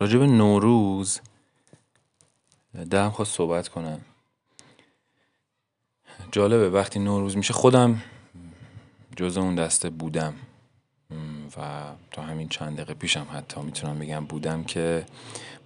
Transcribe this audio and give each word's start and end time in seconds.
راجب 0.00 0.22
نوروز 0.22 1.20
دلم 2.90 3.10
خواست 3.10 3.36
صحبت 3.36 3.68
کنم. 3.68 4.00
جالبه 6.32 6.70
وقتی 6.70 6.98
نوروز 6.98 7.36
میشه 7.36 7.52
خودم 7.52 8.02
جز 9.16 9.36
اون 9.36 9.54
دسته 9.54 9.90
بودم. 9.90 10.34
و 11.56 11.84
تا 12.10 12.22
همین 12.22 12.48
چند 12.48 12.76
دقیقه 12.76 12.94
پیشم 12.94 13.26
حتی 13.32 13.60
می‌تونم 13.60 13.98
بگم 13.98 14.24
بودم 14.24 14.64
که 14.64 15.06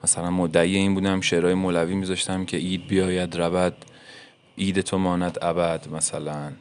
مثلا 0.04 0.30
مدعی 0.30 0.76
این 0.76 0.94
بودم 0.94 1.20
شعرهای 1.20 1.54
مولوی 1.54 1.94
میذاشتم 1.94 2.44
که 2.44 2.56
اید 2.56 2.86
بیاید 2.86 3.36
رود 3.36 3.84
اید 4.56 4.80
تو 4.80 4.98
ماند 4.98 5.38
ابد 5.42 5.88
مثلا. 5.88 6.52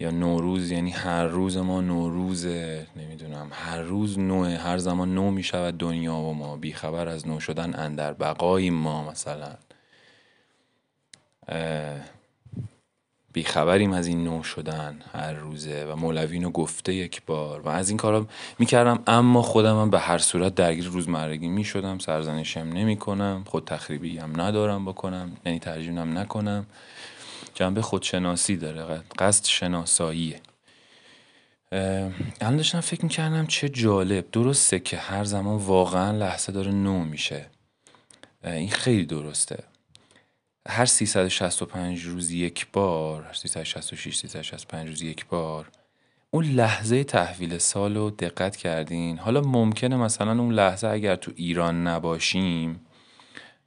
یا 0.00 0.10
نوروز 0.10 0.70
یعنی 0.70 0.90
هر 0.90 1.24
روز 1.24 1.56
ما 1.56 1.80
نوروزه 1.80 2.86
نمی‌دونم. 2.96 3.48
هر 3.52 3.80
روز 3.80 4.18
نوه 4.18 4.48
هر 4.48 4.78
زمان 4.78 5.14
نو 5.14 5.30
می‌شود 5.30 5.78
دنیا 5.78 6.14
و 6.14 6.34
ما. 6.34 6.56
بیخبر 6.56 7.08
از 7.08 7.28
نو 7.28 7.40
شدن 7.40 7.74
اندر 7.74 8.12
بقاییم 8.12 8.74
ما 8.74 9.10
مثلا. 9.10 9.54
بیخبریم 13.32 13.92
از 13.92 14.06
این 14.06 14.24
نو 14.24 14.42
شدن 14.42 15.00
هر 15.12 15.32
روزه 15.32 15.84
و 15.84 15.96
مولوی 15.96 16.40
گفته 16.40 16.94
یک 16.94 17.22
بار 17.26 17.60
و 17.60 17.68
از 17.68 17.88
این 17.88 17.98
کارا 17.98 18.26
می‌کردم. 18.58 19.02
اما 19.06 19.42
خودم 19.42 19.80
هم 19.80 19.90
به 19.90 19.98
هر 19.98 20.18
صورت 20.18 20.54
درگیر 20.54 20.84
روزمرگی 20.84 21.48
می‌شدم. 21.48 21.98
سرزنشم 21.98 22.60
نمی 22.60 22.96
کنم 22.96 23.44
خود 23.46 23.64
تخریبی 23.64 24.18
هم 24.18 24.40
ندارم 24.40 24.84
بکنم. 24.84 25.36
یعنی 25.46 25.58
ترجیحم 25.58 26.18
نکنم. 26.18 26.66
جنبه 27.54 27.82
خودشناسی 27.82 28.56
داره 28.56 29.02
قصد 29.18 29.44
شناساییه 29.44 30.40
الان 32.40 32.56
داشتم 32.56 32.80
فکر 32.80 33.02
می‌کردم 33.02 33.46
چه 33.46 33.68
جالب. 33.68 34.30
درسته 34.30 34.78
که 34.80 34.96
هر 34.96 35.24
زمان 35.24 35.60
واقعا 35.60 36.18
لحظه 36.18 36.52
داره 36.52 36.72
نو 36.72 37.04
میشه. 37.04 37.46
این 38.44 38.70
خیلی 38.70 39.06
درسته. 39.06 39.64
هر 40.68 40.86
365 40.86 42.02
روز 42.02 42.30
یک 42.30 42.66
بار 42.72 43.30
366 43.32 44.16
365 44.16 44.88
روز 44.88 45.02
یک 45.02 45.26
بار 45.26 45.68
اون 46.30 46.44
لحظه 46.44 47.04
تحویل 47.04 47.58
سال 47.58 47.96
رو 47.96 48.10
دقت 48.10 48.56
کردین. 48.56 49.18
حالا 49.18 49.40
ممکنه 49.40 49.96
مثلا 49.96 50.30
اون 50.30 50.52
لحظه 50.52 50.88
اگر 50.88 51.16
تو 51.16 51.32
ایران 51.36 51.86
نباشیم 51.86 52.80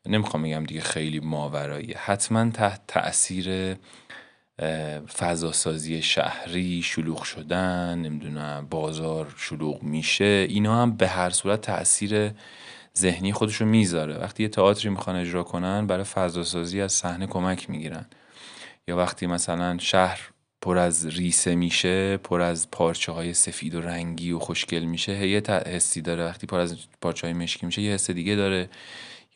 نمی‌خوام 0.08 0.44
بگم 0.44 0.64
دیگه 0.64 0.82
خیلی 0.82 1.20
ماورایی. 1.20 1.94
حتما 1.98 2.52
تحت 2.52 2.82
تاثیر 2.88 3.76
فضاسازی 5.18 6.02
شهری 6.02 6.82
شلوغ 6.82 7.24
شدن 7.24 8.00
نمی‌دونم 8.00 8.68
بازار 8.70 9.36
شلوغ 9.38 9.84
میشه 9.84 10.46
اینا 10.50 10.82
هم 10.82 10.92
به 10.92 11.08
هر 11.08 11.30
صورت 11.30 11.62
تاثیر 11.62 12.32
ذهنی 12.98 13.34
خودشو 13.34 13.66
می‌ذاره. 13.66 14.18
وقتی 14.18 14.44
یه 14.44 14.50
تئاتری 14.50 14.90
می‌خوان 14.90 15.16
اجرا 15.16 15.44
کنن 15.44 15.88
برای 15.88 16.04
فضاسازی 16.04 16.82
از 16.82 16.94
صحنه 16.94 17.28
کمک 17.28 17.70
می‌گیرن. 17.70 18.06
یا 18.88 18.98
وقتی 18.98 19.28
مثلا 19.28 19.78
شهر 19.78 20.20
پر 20.62 20.78
از 20.78 21.06
ریسه 21.06 21.56
میشه 21.56 22.18
پر 22.18 22.42
از 22.42 22.72
پارچه 22.72 23.12
های 23.12 23.34
سفید 23.34 23.76
و 23.76 23.82
رنگی 23.82 24.32
و 24.32 24.40
خوشگل 24.40 24.84
میشه 24.84 25.28
یه 25.28 25.42
حسی 25.66 26.02
داره. 26.02 26.26
وقتی 26.26 26.48
پر 26.48 26.60
از 26.60 26.78
پارچه 27.02 27.28
های 27.28 27.34
مشکی 27.34 27.66
میشه 27.66 27.82
یه 27.82 27.94
حس 27.94 28.12
دیگه 28.12 28.36
داره. 28.36 28.70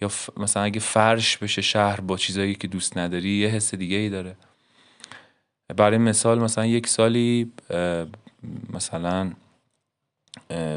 یا 0.02 0.12
مثلا 0.38 0.64
اگه 0.64 0.80
فرش 0.80 1.38
بشه 1.38 1.62
شهر 1.62 2.02
با 2.02 2.18
چیزایی 2.18 2.56
که 2.56 2.68
دوست 2.68 2.98
نداری 2.98 3.30
یه 3.30 3.48
حس 3.48 3.76
دیگه 3.76 3.98
ای 3.98 4.10
داره. 4.10 4.36
برای 5.78 5.98
مثال 5.98 6.40
مثلا 6.40 6.66
یک 6.66 6.88
سالی 6.88 7.52
مثلا 8.74 9.32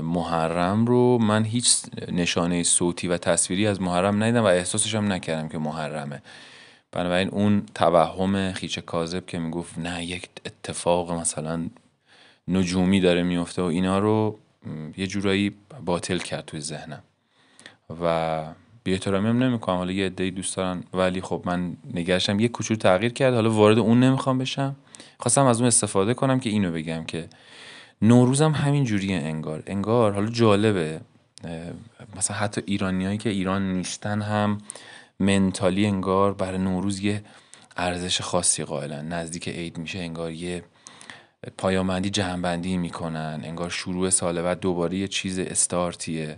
محرم 0.02 0.86
رو 0.86 1.18
من 1.18 1.44
هیچ 1.44 1.76
نشانه 2.12 2.62
صوتی 2.62 3.08
و 3.08 3.16
تصویری 3.16 3.66
از 3.66 3.82
محرم 3.82 4.22
ندیدم 4.22 4.42
و 4.42 4.46
احساسش 4.46 4.94
هم 4.94 5.12
نکردم 5.12 5.48
که 5.48 5.58
محرمه. 5.58 6.22
بنابراین 6.92 7.28
اون 7.28 7.66
توهم 7.74 8.52
خیچه 8.52 8.80
کاذب 8.80 9.26
که 9.26 9.38
می‌گفت 9.38 9.78
نه 9.78 10.04
یک 10.04 10.28
اتفاق 10.46 11.12
مثلا 11.12 11.66
نجومی 12.48 13.00
داره 13.00 13.22
میفته 13.22 13.62
و 13.62 13.64
اینا 13.64 13.98
رو 13.98 14.38
یه 14.96 15.06
جورایی 15.06 15.54
باطل 15.84 16.18
کرد 16.18 16.44
توی 16.44 16.60
ذهنم. 16.60 17.02
و 18.02 18.44
بی 18.84 18.92
احترامی 18.92 19.28
هم 19.28 19.42
نمی‌کنم. 19.42 19.76
حالا 19.76 19.92
یه 19.92 20.06
عده‌ای 20.06 20.30
دوست 20.30 20.56
دارن 20.56 20.84
ولی 20.92 21.20
خب 21.20 21.42
من 21.44 21.76
نگرشم. 21.94 22.40
یه 22.40 22.48
کوچولو 22.48 22.78
تغییر 22.78 23.12
کرد. 23.12 23.34
حالا 23.34 23.50
وارد 23.50 23.78
اون 23.78 24.00
نمی‌خوام 24.00 24.38
بشم. 24.38 24.76
خواستم 25.18 25.46
از 25.46 25.58
اون 25.58 25.66
استفاده 25.66 26.14
کنم 26.14 26.40
که 26.40 26.50
اینو 26.50 26.72
بگم 26.72 27.04
که 27.04 27.28
نوروزم 28.02 28.52
همین 28.52 28.84
جوریه 28.84 29.16
انگار. 29.16 29.62
انگار 29.66 30.12
حالا 30.12 30.30
جالبه. 30.30 31.00
مثلا 32.16 32.36
حتی 32.36 32.62
ایرانیایی 32.66 33.18
که 33.18 33.30
ایران 33.30 33.72
نیستن 33.72 34.22
هم 34.22 34.58
منتالی 35.20 35.86
انگار 35.86 36.34
برای 36.34 36.58
نوروز 36.58 37.00
یه 37.00 37.22
ارزش 37.76 38.20
خاصی 38.20 38.64
قائلن. 38.64 39.08
نزدیک 39.08 39.48
عید 39.48 39.78
میشه 39.78 39.98
انگار 39.98 40.32
یه 40.32 40.62
پایامندی 41.58 42.10
جهنبندی 42.10 42.76
می‌کنن. 42.76 43.40
انگار 43.44 43.70
شروع 43.70 44.10
سال 44.10 44.42
بعد 44.42 44.60
دوباره 44.60 44.96
یه 44.96 45.08
چیز 45.08 45.38
استارتیه. 45.38 46.36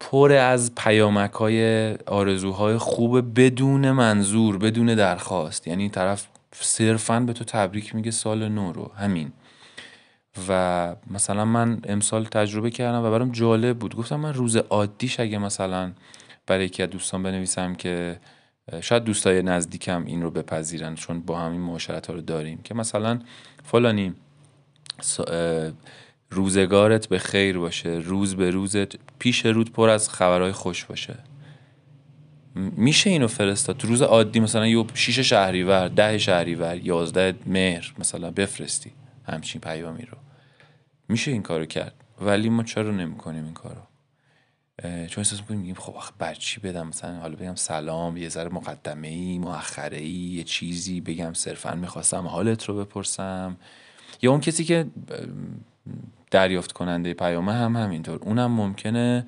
پر 0.00 0.32
از 0.32 0.74
پیامک 0.74 1.32
های 1.32 1.92
آرزوهای 1.94 2.78
خوب 2.78 3.40
بدون 3.40 3.90
منظور 3.90 4.58
بدون 4.58 4.94
درخواست. 4.94 5.66
یعنی 5.66 5.88
طرف 5.88 6.28
صرفا 6.54 7.20
به 7.20 7.32
تو 7.32 7.44
تبریک 7.44 7.94
میگه 7.94 8.10
سال 8.10 8.48
نو 8.48 8.72
رو. 8.72 8.92
همین. 8.96 9.32
و 10.48 10.96
مثلا 11.10 11.44
من 11.44 11.80
امسال 11.84 12.24
تجربه 12.24 12.70
کردم 12.70 13.04
و 13.04 13.10
برام 13.10 13.30
جالب 13.32 13.78
بود. 13.78 13.96
گفتم 13.96 14.16
من 14.16 14.34
روز 14.34 14.56
عادیش 14.56 15.20
اگه 15.20 15.38
مثلا 15.38 15.92
برای 16.46 16.64
یکی 16.64 16.82
از 16.82 16.90
دوستان 16.90 17.22
بنویسم 17.22 17.74
که 17.74 18.20
شاید 18.80 19.04
دوستای 19.04 19.42
نزدیکم 19.42 20.04
این 20.06 20.22
رو 20.22 20.30
بپذیرن 20.30 20.94
چون 20.94 21.20
با 21.20 21.38
همین 21.38 21.60
معاشرت 21.60 22.06
ها 22.06 22.14
رو 22.14 22.20
داریم 22.20 22.58
که 22.62 22.74
مثلا 22.74 23.18
فلانی 23.64 24.14
روزگارت 26.30 27.06
به 27.06 27.18
خیر 27.18 27.58
باشه 27.58 27.88
روز 27.88 28.36
به 28.36 28.50
روزت 28.50 28.96
پیش 29.18 29.46
رود 29.46 29.72
پر 29.72 29.88
از 29.88 30.08
خبرهای 30.08 30.52
خوش 30.52 30.84
باشه. 30.84 31.16
میشه 32.54 33.10
اینو 33.10 33.26
فرستاد؟ 33.28 33.76
تو 33.76 33.88
روز 33.88 34.02
عادی 34.02 34.40
مثلا 34.40 34.66
یه 34.66 34.84
شیش 34.94 35.18
شهریور 35.18 35.88
ده 35.88 36.18
شهریور 36.18 36.76
یازده 36.76 37.34
مهر 37.46 37.94
مثلا 37.98 38.30
بفرستی 38.30 38.92
همچین 39.24 39.60
پیامی 39.60 40.02
رو. 40.02 40.18
میشه 41.08 41.30
این 41.30 41.42
کارو 41.42 41.66
کرد؟ 41.66 41.94
ولی 42.20 42.48
ما 42.48 42.62
چرا 42.62 42.90
نمی‌کنیم 42.90 43.44
این 43.44 43.54
کارو؟ 43.54 43.80
چون 44.82 45.18
احساس 45.18 45.40
می‌کنیم 45.40 45.60
میگیم 45.60 45.74
خب 45.74 45.96
آخه 45.96 46.12
بر 46.18 46.34
چی 46.34 46.60
بدم؟ 46.60 46.88
مثلا 46.88 47.20
حالا 47.20 47.36
بگم 47.36 47.54
سلام 47.54 48.16
یه 48.16 48.28
ذره 48.28 48.48
مقدمه 48.48 49.08
ای 49.08 49.38
مؤخره 49.38 49.98
ای 49.98 50.10
یه 50.10 50.44
چیزی 50.44 51.00
بگم 51.00 51.32
صرفا 51.32 51.74
می‌خواستم 51.74 52.26
حالت 52.26 52.64
رو 52.64 52.84
بپرسم. 52.84 53.56
یا 54.22 54.30
اون 54.30 54.40
کسی 54.40 54.64
که 54.64 54.86
دریافت 56.30 56.72
کننده 56.72 57.14
پیامه 57.14 57.52
هم 57.52 57.76
همینطور. 57.76 58.18
اونم 58.22 58.50
ممکنه 58.50 59.26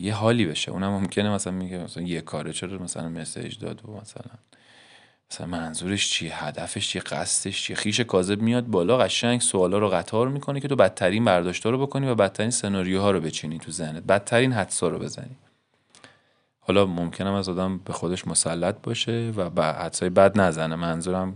یه 0.00 0.14
حالی 0.14 0.46
بشه. 0.46 0.72
اونم 0.72 0.90
ممکنه 0.90 1.30
مثلا 1.30 1.52
میگه 1.52 1.78
مثلا 1.78 2.02
یه 2.02 2.20
کاره 2.20 2.52
چرا 2.52 2.78
مثلا 2.78 3.08
مسیج 3.08 3.58
داد 3.58 3.88
و 3.88 4.00
مثلا 4.00 4.32
مثلا 5.30 5.46
منظورش 5.46 6.10
چیه 6.10 6.44
هدفش 6.44 6.88
چیه 6.88 7.02
قصدش 7.02 7.62
چیه؟ 7.62 7.76
خیش 7.76 8.00
کاذب 8.00 8.42
میاد 8.42 8.66
بالا 8.66 8.98
قشنگ 8.98 9.40
سوالا 9.40 9.78
رو 9.78 9.88
قطار 9.88 10.28
می‌کنه 10.28 10.60
که 10.60 10.68
تو 10.68 10.76
بدترین 10.76 11.24
برداشتا 11.24 11.70
رو 11.70 11.86
بکنی 11.86 12.06
و 12.06 12.14
بدترین 12.14 12.50
سناریوها 12.50 13.10
رو 13.10 13.20
بچینی 13.20 13.58
تو 13.58 13.70
ذهنت. 13.72 14.02
بدترین 14.02 14.52
حدسا 14.52 14.88
رو 14.88 14.98
بزنی. 14.98 15.36
حالا 16.60 16.86
ممکنم 16.86 17.32
از 17.32 17.48
آدم 17.48 17.78
به 17.78 17.92
خودش 17.92 18.26
مسلط 18.26 18.76
باشه 18.82 19.32
و 19.36 19.50
به 19.50 19.64
حدسای 19.64 20.08
بد 20.08 20.40
نزنه. 20.40 20.76
منظورم 20.76 21.34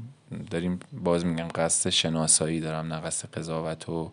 داریم 0.51 0.81
باز 0.93 1.25
میگم 1.25 1.49
قصد 1.55 1.91
شناسایی 1.91 2.61
دارم 2.61 2.93
نه 2.93 3.01
قصد 3.01 3.31
قضاوت 3.31 3.89
و 3.89 4.11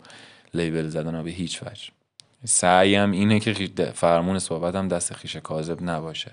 لیبل 0.58 0.88
زدن 0.88 1.24
به 1.24 1.30
هیچ 1.30 1.64
وجه. 1.64 1.90
سعیم 2.46 3.12
اینه 3.12 3.40
که 3.40 3.54
فرمون 3.94 4.40
صحبتم 4.40 4.88
دست 4.88 5.14
خیش 5.14 5.36
کاذب 5.36 5.84
نباشه. 5.84 6.32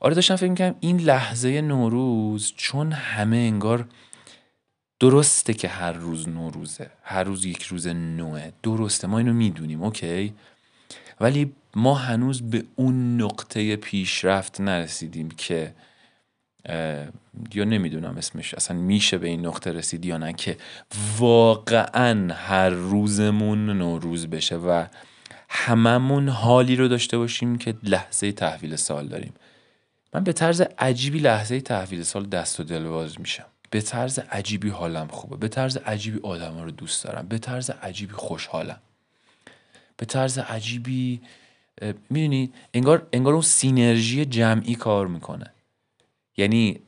آره 0.00 0.14
داشتم 0.14 0.36
فکر 0.36 0.50
می‌کنم 0.50 0.74
این 0.80 1.00
لحظه 1.00 1.60
نوروز 1.60 2.52
چون 2.56 2.92
همه 2.92 3.36
انگار 3.36 3.88
درسته 5.00 5.54
که 5.54 5.68
هر 5.68 5.92
روز 5.92 6.28
نوروزه 6.28 6.90
هر 7.02 7.24
روز 7.24 7.44
یک 7.44 7.62
روز 7.62 7.86
نوه. 7.86 8.52
درسته 8.62 9.06
ما 9.06 9.18
اینو 9.18 9.32
می‌دونیم 9.32 9.82
اوکی؟ 9.82 10.34
ولی 11.20 11.52
ما 11.76 11.94
هنوز 11.94 12.42
به 12.42 12.64
اون 12.76 13.20
نقطه 13.20 13.76
پیشرفت 13.76 14.60
نرسیدیم 14.60 15.30
که 15.30 15.74
یا 17.54 17.64
نمی‌دونم 17.64 18.16
اسمش 18.16 18.54
اصلا 18.54 18.76
میشه 18.76 19.18
به 19.18 19.28
این 19.28 19.46
نقطه 19.46 19.72
رسید 19.72 20.04
یا 20.04 20.18
نه 20.18 20.32
که 20.32 20.56
واقعا 21.18 22.34
هر 22.34 22.68
روزمون 22.68 23.70
نوروز 23.70 24.26
بشه 24.26 24.56
و 24.56 24.86
هممون 25.48 26.28
حالی 26.28 26.76
رو 26.76 26.88
داشته 26.88 27.18
باشیم 27.18 27.58
که 27.58 27.74
لحظه 27.82 28.32
تحویل 28.32 28.76
سال 28.76 29.08
داریم. 29.08 29.32
من 30.14 30.24
به 30.24 30.32
طرز 30.32 30.60
عجیبی 30.78 31.18
لحظه 31.18 31.60
تحویل 31.60 32.02
سال 32.02 32.26
دست 32.26 32.60
و 32.60 32.62
دلواز 32.62 33.20
میشم. 33.20 33.46
به 33.70 33.80
طرز 33.80 34.18
عجیبی 34.18 34.68
حالم 34.68 35.06
خوبه. 35.06 35.36
به 35.36 35.48
طرز 35.48 35.76
عجیبی 35.76 36.20
آدم 36.22 36.62
رو 36.62 36.70
دوست 36.70 37.04
دارم. 37.04 37.26
به 37.28 37.38
طرز 37.38 37.70
عجیبی 37.70 38.12
خوشحالم. 38.12 38.78
به 39.96 40.06
طرز 40.06 40.38
عجیبی 40.38 41.20
می‌دونی 42.10 42.52
انگار 42.74 43.06
انگار 43.12 43.32
اون 43.32 43.42
سینرژی 43.42 44.24
جمعی 44.24 44.74
کار 44.74 45.06
می‌کنه. 45.06 45.50
یعنی 46.36 46.80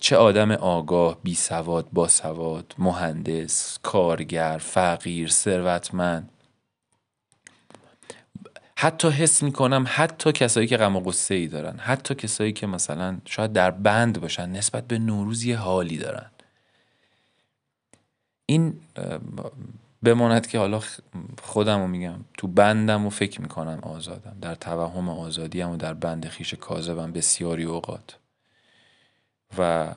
چه 0.00 0.16
آدم 0.16 0.50
آگاه 0.50 1.18
بی 1.22 1.34
سواد 1.34 1.86
با 1.92 2.08
سواد 2.08 2.74
مهندس 2.78 3.78
کارگر 3.82 4.58
فقیر 4.62 5.28
ثروتمند. 5.28 6.30
حتی 8.76 9.08
حس 9.08 9.42
می‌کنم 9.42 9.84
حتی 9.88 10.32
کسایی 10.32 10.66
که 10.66 10.76
غم 10.76 10.96
و 10.96 11.00
غصه 11.00 11.34
ای 11.34 11.46
دارن 11.46 11.78
حتی 11.78 12.14
کسایی 12.14 12.52
که 12.52 12.66
مثلا 12.66 13.18
شاید 13.24 13.52
در 13.52 13.70
بند 13.70 14.20
باشن 14.20 14.50
نسبت 14.50 14.86
به 14.86 14.98
نوروز 14.98 15.48
حالی 15.48 15.98
دارن. 15.98 16.30
این 18.46 18.80
بماند 20.02 20.46
که 20.46 20.58
حالا 20.58 20.80
خودم 21.42 21.80
رو 21.80 21.86
میگم 21.86 22.24
تو 22.38 22.46
بندم 22.46 23.06
و 23.06 23.10
فکر 23.10 23.40
می‌کنم 23.40 23.78
آزادم 23.82 24.36
در 24.40 24.54
توهم 24.54 25.08
آزادیم 25.08 25.70
و 25.70 25.76
در 25.76 25.94
بند 25.94 26.26
خیش 26.26 26.54
کاذبم 26.54 27.12
بسیاری 27.12 27.64
اوقات. 27.64 28.16
و 29.58 29.94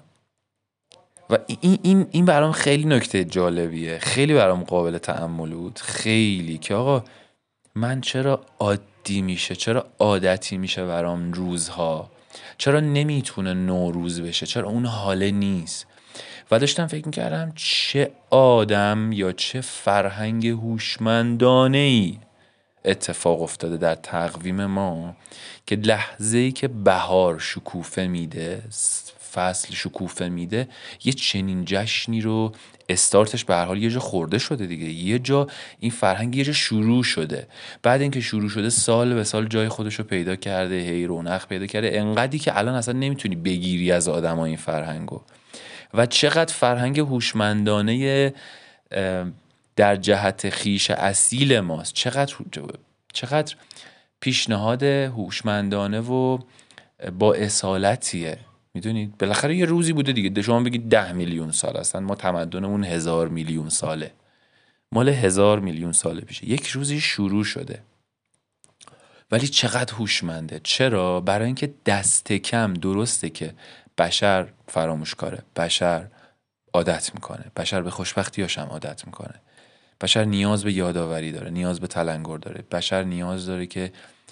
و 1.29 1.37
این 1.47 1.79
این 1.81 2.07
این 2.11 2.25
برام 2.25 2.51
خیلی 2.51 2.85
نکته 2.85 3.23
جالبیه. 3.23 3.99
خیلی 3.99 4.33
برام 4.33 4.63
قابل 4.63 4.97
تأمل 4.97 5.49
بود. 5.49 5.79
خیلی 5.79 6.57
که 6.57 6.75
آقا 6.75 7.03
من 7.75 8.01
چرا 8.01 8.41
عادی 8.59 9.21
میشه؟ 9.21 9.55
چرا 9.55 9.85
عادتی 9.99 10.57
میشه 10.57 10.85
برام 10.85 11.33
روزها؟ 11.33 12.11
چرا 12.57 12.79
نمی‌تونه 12.79 13.53
نوروز 13.53 14.21
بشه؟ 14.21 14.45
چرا 14.45 14.69
اون 14.69 14.85
حاله 14.85 15.31
نیست؟ 15.31 15.87
و 16.51 16.59
داشتم 16.59 16.87
فکر 16.87 17.05
می‌کردم 17.05 17.53
چه 17.55 18.11
آدم 18.29 19.11
یا 19.11 19.31
چه 19.31 19.61
فرهنگ 19.61 20.47
هوشمندانه 20.47 21.77
ای 21.77 22.17
اتفاق 22.85 23.41
افتاده 23.41 23.77
در 23.77 23.95
تقویم 23.95 24.65
ما 24.65 25.15
که 25.65 25.75
لحظه 25.75 26.37
ای 26.37 26.51
که 26.51 26.67
بهار 26.67 27.39
شکوفه 27.39 28.07
میده 28.07 28.61
فصل 29.33 29.73
شکوفه 29.73 30.29
میده 30.29 30.67
یه 31.03 31.13
چنین 31.13 31.65
جشنی 31.65 32.21
رو 32.21 32.51
استارتش 32.89 33.45
به 33.45 33.55
هر 33.55 33.65
حال 33.65 33.83
یه 33.83 33.89
جا 33.89 33.99
خورده 33.99 34.37
شده 34.37 34.65
دیگه. 34.65 34.85
یه 34.85 35.19
جا 35.19 35.47
این 35.79 35.91
فرهنگ 35.91 36.35
یه 36.35 36.43
جا 36.43 36.53
شروع 36.53 37.03
شده. 37.03 37.47
بعد 37.83 38.01
اینکه 38.01 38.21
شروع 38.21 38.49
شده 38.49 38.69
سال 38.69 39.13
به 39.13 39.23
سال 39.23 39.47
جای 39.47 39.69
خودش 39.69 39.95
رو 39.95 40.03
پیدا 40.03 40.35
کرده 40.35 40.75
هی 40.75 41.05
رونق 41.05 41.47
پیدا 41.47 41.65
کرده. 41.65 41.99
انقدری 41.99 42.39
که 42.39 42.57
الان 42.57 42.75
اصلا 42.75 42.93
نمی‌تونی 42.93 43.35
بگیری 43.35 43.91
از 43.91 44.07
آدم 44.07 44.39
این 44.39 44.57
فرهنگو. 44.57 45.21
و 45.93 46.05
چقدر 46.05 46.53
فرهنگ 46.53 46.99
هوشمندانه 46.99 48.33
در 49.75 49.95
جهت 49.95 50.49
خیش 50.49 50.91
اصیل 50.91 51.59
ماست. 51.59 51.93
چقدر 51.93 52.35
چقدر 53.13 53.55
پیشنهاد 54.19 54.83
هوشمندانه 54.83 55.99
و 55.99 56.37
با 57.19 57.33
اصالتیه. 57.33 58.37
می‌دونید؟ 58.73 59.17
بالاخره 59.17 59.55
یه 59.55 59.65
روزی 59.65 59.93
بوده 59.93 60.11
دیگه. 60.11 60.41
شما 60.41 60.59
بگید 60.59 60.89
ده 60.89 61.11
میلیون 61.11 61.51
سال 61.51 61.77
هستن. 61.77 61.99
ما 62.03 62.15
تمدنمون 62.15 62.83
هزار 62.83 63.27
میلیون 63.27 63.69
ساله. 63.69 64.11
مال 64.91 65.09
هزار 65.09 65.59
میلیون 65.59 65.91
ساله 65.91 66.21
پیشه. 66.21 66.49
یک 66.49 66.67
روزی 66.67 66.99
شروع 66.99 67.43
شده. 67.43 67.83
ولی 69.31 69.47
چقدر 69.47 69.93
هوشمنده. 69.93 70.61
چرا؟ 70.63 71.21
برای 71.21 71.45
اینکه 71.45 71.73
دست 71.85 72.31
کم 72.31 72.73
درسته 72.73 73.29
که 73.29 73.53
بشر 73.97 74.47
فراموش 74.67 75.15
کاره 75.15 75.43
بشر 75.55 76.07
عادت 76.73 77.11
می‌کنه. 77.13 77.45
بشر 77.55 77.81
به 77.81 77.91
خوشبختیاش 77.91 78.57
هم 78.57 78.67
عادت 78.67 79.05
می‌کنه. 79.05 79.35
بشر 80.01 80.23
نیاز 80.23 80.63
به 80.63 80.73
یادآوری 80.73 81.31
داره 81.31 81.49
نیاز 81.49 81.79
به 81.79 81.87
تلنگر 81.87 82.37
داره. 82.37 82.63
بشر 82.71 83.03
نیاز 83.03 83.45
داره 83.45 83.67
که 83.67 83.91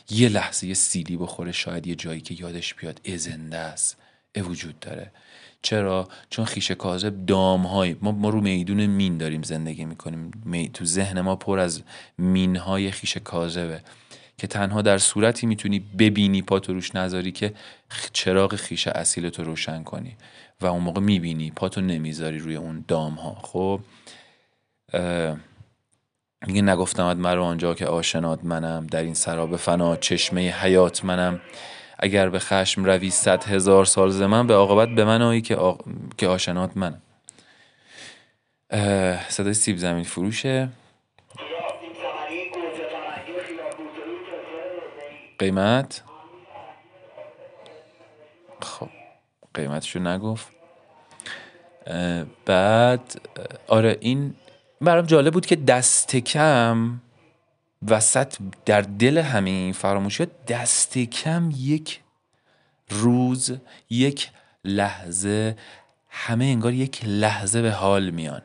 یه 0.10 0.30
لحظه 0.30 0.68
یه 0.68 0.74
سیلی 0.74 1.18
بخوره 1.18 1.52
شاید 1.52 1.88
یه 1.88 1.96
جایی 1.96 2.22
که 2.22 2.36
یادش 2.40 2.74
بیاد 2.74 3.02
ازنده 3.14 3.58
است. 3.58 3.98
وجود 4.36 4.80
داره. 4.80 5.12
چرا؟ 5.62 6.08
چون 6.30 6.46
خیشه 6.46 6.76
کاذب 6.76 7.26
دام 7.26 7.68
های 7.68 7.96
ما, 8.02 8.12
ما 8.12 8.30
رو 8.30 8.42
میدون 8.42 8.86
مین 8.86 9.18
داریم 9.18 9.42
زندگی 9.44 9.86
می‌کنیم. 9.86 10.32
تو 10.74 10.86
ذهن 10.86 11.22
ما 11.22 11.36
پر 11.36 11.60
از 11.60 11.84
مین 12.18 12.56
های 12.56 12.92
خیشه 12.92 13.20
کاذبه. 13.20 13.82
که 14.38 14.48
تنها 14.48 14.82
در 14.82 14.98
صورتی 14.98 15.48
می‌تونی 15.48 15.80
ببینی 15.80 16.42
پاتو 16.42 16.74
روش 16.74 16.96
نذاری 16.96 17.32
که 17.32 17.54
چراغ 18.14 18.56
خیشه 18.56 18.92
اصیل 18.96 19.30
تو 19.30 19.44
روشن 19.44 19.84
کنی 19.84 20.16
و 20.62 20.66
اون 20.66 20.84
موقع 20.84 21.02
می‌بینی 21.02 21.52
پاتو 21.52 21.82
نمی‌ذاری 21.82 22.40
روی 22.40 22.56
اون 22.56 22.86
دام 22.88 23.14
ها 23.14 23.38
خب 23.42 23.80
میگه 26.48 26.62
نگفتم 26.62 27.14
مرا 27.14 27.46
آنجا 27.46 27.74
که 27.74 27.86
آشناد 27.86 28.46
منم 28.46 28.88
در 28.88 29.04
این 29.04 29.14
سراب 29.14 29.56
فنا 29.56 29.96
چشمه 29.96 30.42
حیات 30.42 31.06
منم. 31.06 31.42
اگر 32.02 32.30
به 32.30 32.40
خشم 32.40 32.86
روی 32.86 33.10
صد 33.10 33.44
هزار 33.44 33.86
سال 33.86 34.10
زمان 34.10 34.48
به 34.48 34.54
عاقبت 34.54 34.90
به 34.96 35.06
من 35.06 35.22
آیی 35.22 35.42
که, 35.42 35.56
آ... 35.56 35.76
که 36.18 36.28
آشنات 36.28 36.72
منم. 36.78 37.02
صدای 39.30 39.54
سیب 39.54 39.78
زمین 39.78 40.04
فروشه. 40.04 40.70
قیمت؟ 45.40 46.04
خب 48.62 48.90
قیمتشو 49.54 50.00
نگفت. 50.00 50.48
بعد 52.46 53.22
آره 53.68 53.98
این 54.00 54.36
برام 54.82 55.06
جالب 55.06 55.34
بود 55.34 55.46
که 55.46 55.56
دست 55.56 56.16
کم 56.16 57.00
وسط 57.88 58.36
در 58.66 58.82
دل 58.82 59.18
همه 59.18 59.50
این 59.50 59.74
فراموشی 59.74 60.28
دست 60.48 60.98
کم 60.98 61.54
یک 61.58 62.00
روز 62.90 63.52
یک 63.90 64.30
لحظه 64.66 65.56
همه 66.10 66.46
انگار 66.46 66.74
یک 66.74 67.06
لحظه 67.06 67.62
به 67.62 67.72
حال 67.72 68.10
میان. 68.10 68.42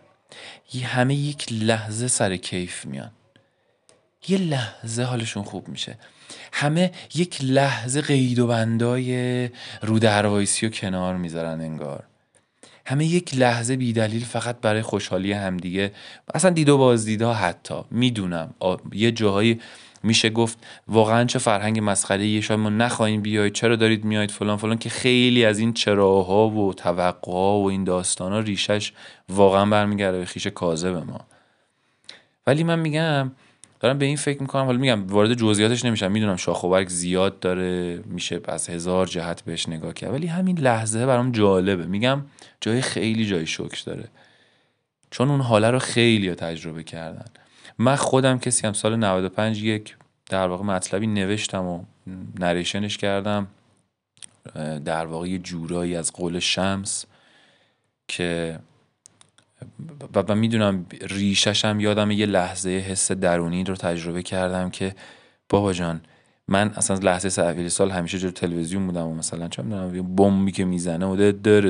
یه 0.73 0.87
همه 0.87 1.15
یک 1.15 1.53
لحظه 1.53 2.09
سر 2.09 2.37
کیف 2.37 2.85
میان. 2.85 3.11
یه 4.29 4.39
لحظه 4.39 5.03
حالشون 5.03 5.43
خوب 5.43 5.69
میشه. 5.69 5.99
همه 6.53 6.93
یک 7.15 7.39
لحظه 7.43 8.01
قید 8.01 8.39
و 8.39 8.47
بندای 8.47 9.51
رو 9.83 9.99
دروایسی 9.99 10.67
و 10.67 10.71
کنار 10.71 11.17
می‌ذارن 11.17 11.61
انگار. 11.61 12.05
همه 12.87 13.07
یک 13.07 13.35
لحظه 13.35 13.77
بیدلیل 13.77 14.25
فقط 14.25 14.57
برای 14.61 14.83
خوشحالی 14.83 15.33
همدیگه. 15.33 15.93
اصلا 16.35 16.51
دید 16.51 16.69
و 16.69 16.79
بازدیدها 16.79 17.35
حتی 17.35 17.75
می‌دونم. 17.91 18.55
یه 18.93 19.13
جاهایی 19.13 19.61
میشه 20.03 20.31
گفت 20.31 20.59
واقعا 20.89 21.25
چه 21.25 21.39
فرهنگ 21.39 21.81
مسخره 21.83 22.27
یه 22.27 22.41
شاید 22.41 22.61
ما 22.61 22.69
نخواهیم 22.69 23.23
بیاید 23.23 23.53
چرا 23.53 23.77
دارید 23.77 24.05
میایید 24.05 24.31
فلان 24.31 24.57
فلان 24.57 24.79
که 24.79 24.89
خیلی 24.89 25.45
از 25.45 25.59
این 25.59 25.73
چراها 25.73 26.49
و 26.49 26.75
توقعها 26.75 27.59
و 27.59 27.71
این 27.71 27.85
داستان 27.85 28.33
ها 28.33 28.41
ریشش 28.41 28.93
واقعا 29.29 29.67
برمیگرده 29.67 30.19
به 30.19 30.25
خیش 30.25 30.47
کاذب 30.47 30.95
ما. 30.95 31.21
ولی 32.47 32.65
من 32.65 32.79
میگم 32.79 33.33
دارم 33.81 33.99
به 33.99 34.05
این 34.07 34.17
فکر 34.17 34.41
می‌کنم. 34.41 34.65
حالا 34.65 34.79
میگم 34.79 35.07
وارد 35.07 35.35
جزئیاتش 35.35 35.85
نمیشم. 35.85 36.13
می‌دونم 36.13 36.37
شاخ 36.37 36.65
و 36.65 36.69
برگ 36.69 36.89
زیاد 36.89 37.41
داره 37.41 38.03
میشه 38.07 38.41
از 38.45 38.69
هزار 38.69 39.07
جهت 39.07 39.43
بهش 39.43 39.69
نگاه 39.69 39.95
کرد. 39.95 40.13
ولی 40.13 40.27
همین 40.27 40.59
لحظه 40.59 41.07
برام 41.07 41.33
جالبه. 41.33 41.87
میگم 41.87 42.23
جای 42.61 42.81
خیلی 42.81 43.27
جای 43.27 43.47
شکر 43.47 43.83
داره. 43.87 44.09
چون 45.11 45.31
اون 45.31 45.41
حاله 45.41 45.71
رو 45.71 45.79
خیلی 45.79 46.35
تجربه 46.35 46.83
کردن. 46.83 47.25
من 47.79 47.97
خودم 47.97 48.39
کسی 48.39 48.67
هم 48.67 48.73
سال 48.73 48.97
95 48.97 49.63
یک 49.63 49.97
در 50.29 50.49
واقع 50.49 50.65
مطلبی 50.65 51.07
نوشتم 51.07 51.65
و 51.65 51.85
نریشنش 52.41 52.99
کردم. 52.99 53.47
در 54.85 55.07
واقع 55.07 55.37
جورایی 55.37 55.97
از 55.97 56.13
قول 56.13 56.39
شمس 56.39 57.05
که 58.09 58.59
و, 60.15 60.19
و 60.29 60.35
می‌دونم 60.35 60.87
ریششم 61.01 61.81
یادم 61.81 62.11
یه 62.11 62.27
لحظه 62.27 62.71
حس 62.71 63.13
درونی 63.13 63.65
رو 63.65 63.75
تجربه 63.75 64.23
کردم 64.23 64.71
که 64.71 64.95
بابا 65.49 65.73
جان 65.73 66.01
من 66.49 66.71
اصلا 66.77 66.97
لحظه 66.97 67.29
سه 67.29 67.69
سال 67.69 67.91
همیشه 67.91 68.19
جور 68.19 68.31
تلویزیون 68.31 68.87
بودم 68.87 69.07
و 69.07 69.15
مثلا 69.15 69.49
چه 69.49 69.63
می‌دونم 69.63 70.17
بمبی 70.17 70.53
که 70.53 70.65
می‌زنه 70.65 71.07
و 71.07 71.17
در 71.17 71.61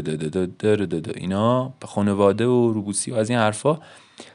در 0.59 0.77
در 0.77 1.13
اینا 1.15 1.75
به 1.81 1.87
خانواده 1.87 2.47
و 2.47 2.73
روبوسی 2.73 3.11
و 3.11 3.15
از 3.15 3.31
این 3.31 3.39
حرفا. 3.39 3.79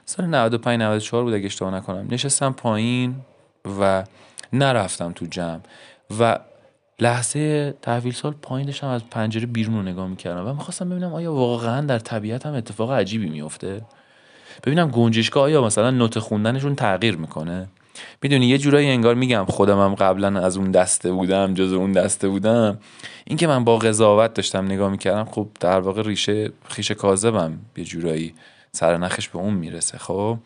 سال 0.06 0.26
95 0.26 0.82
94 0.82 1.24
بود 1.24 1.34
اگه 1.34 1.46
اشتباه 1.46 1.76
نکنم. 1.76 2.08
نشستم 2.10 2.52
پایین 2.52 3.16
و 3.80 4.04
نرفتم 4.54 5.12
تو 5.12 5.26
جمع. 5.26 5.60
و 6.20 6.40
لحظه 7.02 7.74
تحویل 7.82 8.14
سال 8.14 8.34
پایین 8.42 8.66
داشتم 8.66 8.88
از 8.88 9.02
پنجره 9.10 9.46
بیرون 9.46 9.76
رو 9.76 9.82
نگاه 9.82 10.08
می‌کردم 10.08 10.48
و 10.48 10.54
می‌خواستم 10.54 10.90
ببینم 10.90 11.14
آیا 11.14 11.34
واقعا 11.34 11.82
در 11.82 12.00
طبیعت 12.00 12.46
هم 12.46 12.54
اتفاق 12.54 12.92
عجیبی 12.92 13.30
میفته 13.30 13.82
ببینم 14.64 14.90
گنجشگاه 14.90 15.44
آیا 15.44 15.62
مثلا 15.62 15.92
نوت 15.92 16.20
خوندنشون 16.20 16.76
تغییر 16.76 17.18
می‌کنه. 17.18 17.68
می‌دونی 18.22 18.46
یه 18.46 18.58
جورایی 18.58 18.90
انگار 18.90 19.16
میگم 19.16 19.46
خودم 19.50 19.80
هم 19.80 19.96
قبلا 19.96 20.46
از 20.46 20.58
اون 20.58 20.72
دسته 20.72 21.12
بودم 21.12 21.54
جز 21.54 21.74
اون 21.74 21.92
دسته 21.92 22.28
بودم. 22.30 22.78
اینکه 23.26 23.48
من 23.48 23.64
با 23.64 23.78
قضاوت 23.78 24.34
داشتم 24.34 24.66
نگاه 24.66 24.92
می‌کردم 24.92 25.26
خب 25.26 25.48
در 25.60 25.80
واقع 25.80 26.02
ریشه 26.02 26.52
خیش 26.70 26.92
کاذبم 26.92 27.60
یه 27.78 27.84
جورایی. 27.84 28.34
سرنخش 28.72 29.30
به 29.30 29.40
اون 29.40 29.54
می‌رسه. 29.54 29.98
خب 29.98 30.38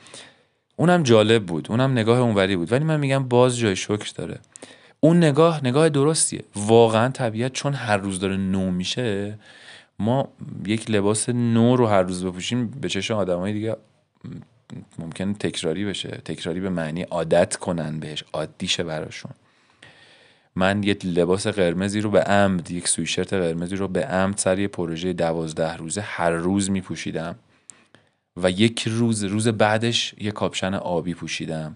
اونم 0.76 1.04
جالب 1.04 1.46
بود. 1.46 1.68
اونم 1.70 1.92
نگاه 1.92 2.20
اونوری 2.20 2.56
بود. 2.56 2.72
ولی 2.72 2.84
من 2.84 3.00
میگم 3.00 3.24
باز 3.24 3.58
جای 3.58 3.76
شکر 3.76 4.12
داره. 4.16 4.40
اون 5.06 5.18
نگاه 5.18 5.64
نگاه 5.64 5.90
درستیه. 5.90 6.44
واقعا 6.56 7.10
طبیعت 7.10 7.54
چون 7.54 7.74
هر 7.74 7.98
روز 7.98 8.20
داره 8.20 8.38
نو 8.38 8.72
میشه 8.72 9.38
ما 10.00 10.28
یک 10.66 10.92
لباس 10.92 11.30
نو 11.30 11.76
رو 11.76 11.88
هر 11.88 12.02
روز 12.02 12.26
بپوشیم 12.26 12.68
به 12.68 12.90
چشم 12.90 13.14
آدمای 13.14 13.54
دیگه 13.54 13.76
ممکن 15.00 15.34
تکراری 15.34 15.86
بشه. 15.86 16.10
تکراری 16.10 16.60
به 16.60 16.70
معنی 16.70 17.02
عادت 17.02 17.56
کنن 17.56 18.00
بهش 18.00 18.24
عادیشه 18.34 18.84
براشون. 18.84 19.32
من 20.56 20.84
یک 20.84 21.06
لباس 21.06 21.48
قرمزی 21.48 22.02
رو 22.02 22.10
به 22.10 22.22
عمد 22.22 22.72
یک 22.72 22.88
سویشرت 22.88 23.34
قرمزی 23.34 23.76
رو 23.76 23.88
به 23.88 24.06
عمد 24.06 24.38
سر 24.38 24.60
یه 24.60 24.68
پروژه 24.68 25.14
دوازده 25.14 25.78
روزه 25.78 26.02
هر 26.02 26.32
روز 26.32 26.70
می 26.72 26.82
پوشیدم 26.82 27.36
و 28.38 28.52
یک 28.52 28.88
روز 28.88 29.24
روز 29.24 29.48
بعدش 29.48 30.16
یه 30.18 30.32
کاپشن 30.32 30.74
آبی 30.74 31.14
پوشیدم. 31.14 31.76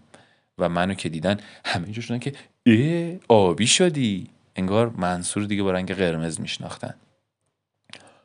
و 0.59 0.69
منو 0.69 0.93
که 0.93 1.09
دیدن 1.09 1.37
همه 1.65 1.83
اینجا 1.83 2.01
شدن 2.01 2.19
که 2.19 2.33
اه 2.65 3.17
آبی 3.27 3.67
شدی. 3.67 4.27
انگار 4.55 4.89
منصور 4.97 5.43
دیگه 5.43 5.63
با 5.63 5.71
رنگ 5.71 5.93
قرمز 5.93 6.41
میشناختن. 6.41 6.93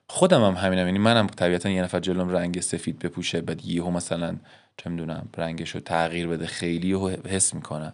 خودم 0.09 0.45
هم 0.45 0.55
همینم 0.55 0.87
یعنی 0.87 0.99
منم 0.99 1.27
طبیعتا 1.27 1.71
یه 1.71 1.83
نفر 1.83 2.01
جلوم 2.01 2.29
رنگ 2.29 2.61
سفید 2.61 2.99
بپوشه 2.99 3.41
بعد 3.41 3.67
یهو 3.67 3.91
مثلا 3.91 4.37
چه 4.77 4.91
می‌دونم 4.91 5.29
رنگش 5.37 5.71
رو 5.71 5.81
تغییر 5.81 6.27
بده 6.27 6.47
خیلی 6.47 6.95
حس 7.29 7.55
می‌کنم. 7.55 7.93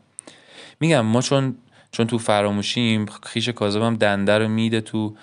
میگم 0.81 1.01
ما 1.01 1.23
چون 1.23 1.57
چون 1.93 2.07
تو 2.07 2.19
فراموشیم 2.19 3.07
خیش 3.07 3.49
کاذبم 3.49 3.97
دنده 3.97 4.39
رو 4.39 4.49
میده 4.49 4.81
تو 4.81 5.17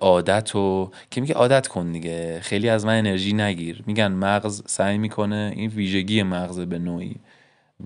عادت 0.00 0.56
و 0.56 0.90
که 1.10 1.20
میگه 1.20 1.34
عادت 1.34 1.66
کن 1.66 1.92
دیگه 1.92 2.40
خیلی 2.40 2.68
از 2.68 2.86
من 2.86 2.98
انرژی 2.98 3.32
نگیر. 3.32 3.82
میگن 3.86 4.12
مغز 4.12 4.62
سعی 4.66 4.98
می‌کنه 4.98 5.52
این 5.56 5.70
ویژگی 5.70 6.22
مغز 6.22 6.60
به 6.60 6.78
نوعی. 6.78 7.16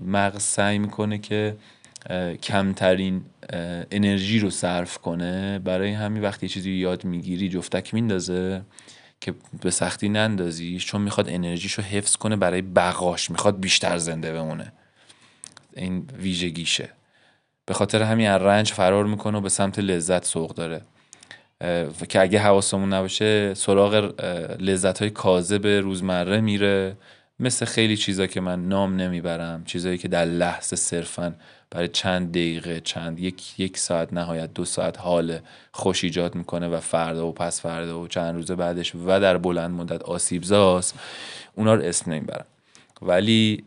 مغز 0.05 0.43
سعی 0.43 0.79
می‌کنه 0.79 1.17
که 1.17 1.55
کمترین 2.43 3.25
انرژی 3.91 4.39
رو 4.39 4.49
صرف 4.49 4.97
کنه. 4.97 5.59
برای 5.59 5.91
همین 5.91 6.23
وقتی 6.23 6.47
چیزی 6.47 6.71
یاد 6.71 7.05
می‌گیری 7.05 7.49
جفتک 7.49 7.93
میندازه 7.93 8.61
که 9.21 9.33
به 9.61 9.71
سختی 9.71 10.09
نندازیش 10.09 10.85
چون 10.85 11.01
می‌خواد 11.01 11.29
انرژیشو 11.29 11.81
حفظ 11.81 12.15
کنه 12.15 12.35
برای 12.35 12.61
بقاش 12.61 13.31
می‌خواد 13.31 13.59
بیشتر 13.59 13.97
زنده 13.97 14.33
بمونه. 14.33 14.71
این 15.75 16.09
ویژگیشه. 16.19 16.89
به 17.65 17.73
خاطر 17.73 18.01
همین 18.01 18.27
رنج 18.27 18.71
فرار 18.71 19.05
می‌کنه 19.05 19.37
و 19.37 19.41
به 19.41 19.49
سمت 19.49 19.79
لذت 19.79 20.25
سوق 20.25 20.53
داره. 20.53 20.81
که 22.09 22.21
اگه 22.21 22.39
حواسمون 22.39 22.93
نباشه 22.93 23.53
سراغ 23.53 24.13
لذت 24.59 24.99
های 24.99 25.09
کاذب 25.09 25.67
روزمره 25.67 26.41
میره. 26.41 26.95
مثل 27.39 27.65
خیلی 27.65 27.97
چیزا 27.97 28.27
که 28.27 28.41
من 28.41 28.67
نام 28.67 28.95
نمی‌برم 28.95 29.63
چیزایی 29.65 29.97
که 29.97 30.07
در 30.07 30.25
لحظه 30.25 30.75
صرفا 30.75 31.35
برای 31.71 31.87
چند 31.87 32.29
دقیقه 32.29 32.79
چند 32.79 33.19
یک, 33.19 33.59
یک 33.59 33.77
ساعت 33.77 34.13
نهایت 34.13 34.53
دو 34.53 34.65
ساعت 34.65 34.99
حال 34.99 35.39
خوش 35.71 36.03
ایجاد 36.03 36.35
می‌کنه 36.35 36.67
و 36.67 36.79
فردا 36.79 37.27
و 37.27 37.31
پس 37.31 37.61
فردا 37.61 37.99
و 37.99 38.07
چند 38.07 38.35
روز 38.35 38.51
بعدش 38.51 38.95
و 38.95 39.19
در 39.19 39.37
بلند 39.37 39.71
مدت 39.71 40.01
آسیب 40.01 40.43
زاست 40.43 40.99
اونا 41.55 41.75
رو 41.75 41.83
اسم 41.83 42.11
نمی‌برم. 42.11 42.45
ولی 43.01 43.63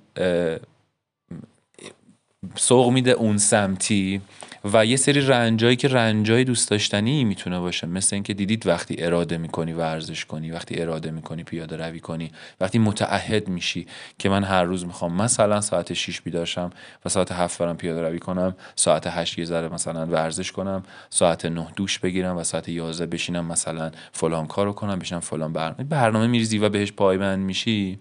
سوق 2.57 2.93
میده 2.93 3.11
اون 3.11 3.39
سمتی 3.39 4.21
و 4.64 4.87
یه 4.87 4.97
سری 4.97 5.21
رنجایی 5.21 5.76
که 5.76 5.88
رنجای 5.88 6.45
دوست 6.45 6.71
داشتنی 6.71 7.25
می‌تونه 7.25 7.61
باشه. 7.61 7.87
مثل 7.87 8.17
اینکه 8.17 8.35
دیدید 8.35 8.67
وقتی 8.67 8.97
اراده 8.99 9.38
می‌کنی 9.38 9.73
ورزش 9.73 10.25
کنی 10.25 10.50
وقتی 10.50 10.81
اراده 10.83 11.11
می‌کنی 11.11 11.45
پیاده 11.45 11.76
روی 11.76 12.00
کنی 12.00 12.31
وقتی 12.61 12.79
متعهد 12.79 13.49
میشی 13.49 13.87
که 14.19 14.29
من 14.29 14.45
هر 14.45 14.64
روز 14.64 14.87
می‌خوام 14.87 15.23
مثلا 15.23 15.61
ساعت 15.61 15.93
6 15.93 16.21
بیدارشم 16.21 16.71
و 17.05 17.09
ساعت 17.09 17.33
7 17.33 17.59
برم 17.59 17.76
پیاده 17.76 18.02
روی 18.02 18.19
کنم 18.19 18.57
ساعت 18.76 19.07
8 19.07 19.38
یه 19.38 19.45
ذره 19.45 19.69
مثلا 19.69 20.07
ورزش 20.07 20.52
کنم 20.52 20.83
ساعت 21.11 21.47
9 21.47 21.67
دوش 21.76 21.99
بگیرم 21.99 22.37
و 22.37 22.45
ساعت 22.45 22.69
11 22.69 23.07
بشینم 23.07 23.45
مثلا 23.45 23.90
فلان 24.12 24.47
کارو 24.47 24.73
کنم 24.73 24.99
بشینم 24.99 25.21
فلان 25.21 25.52
برنامه. 25.52 25.85
برنامه 25.85 26.26
میریزی 26.26 26.59
و 26.59 26.69
بهش 26.69 26.93
پایبند 26.93 27.38
میشی. 27.38 27.99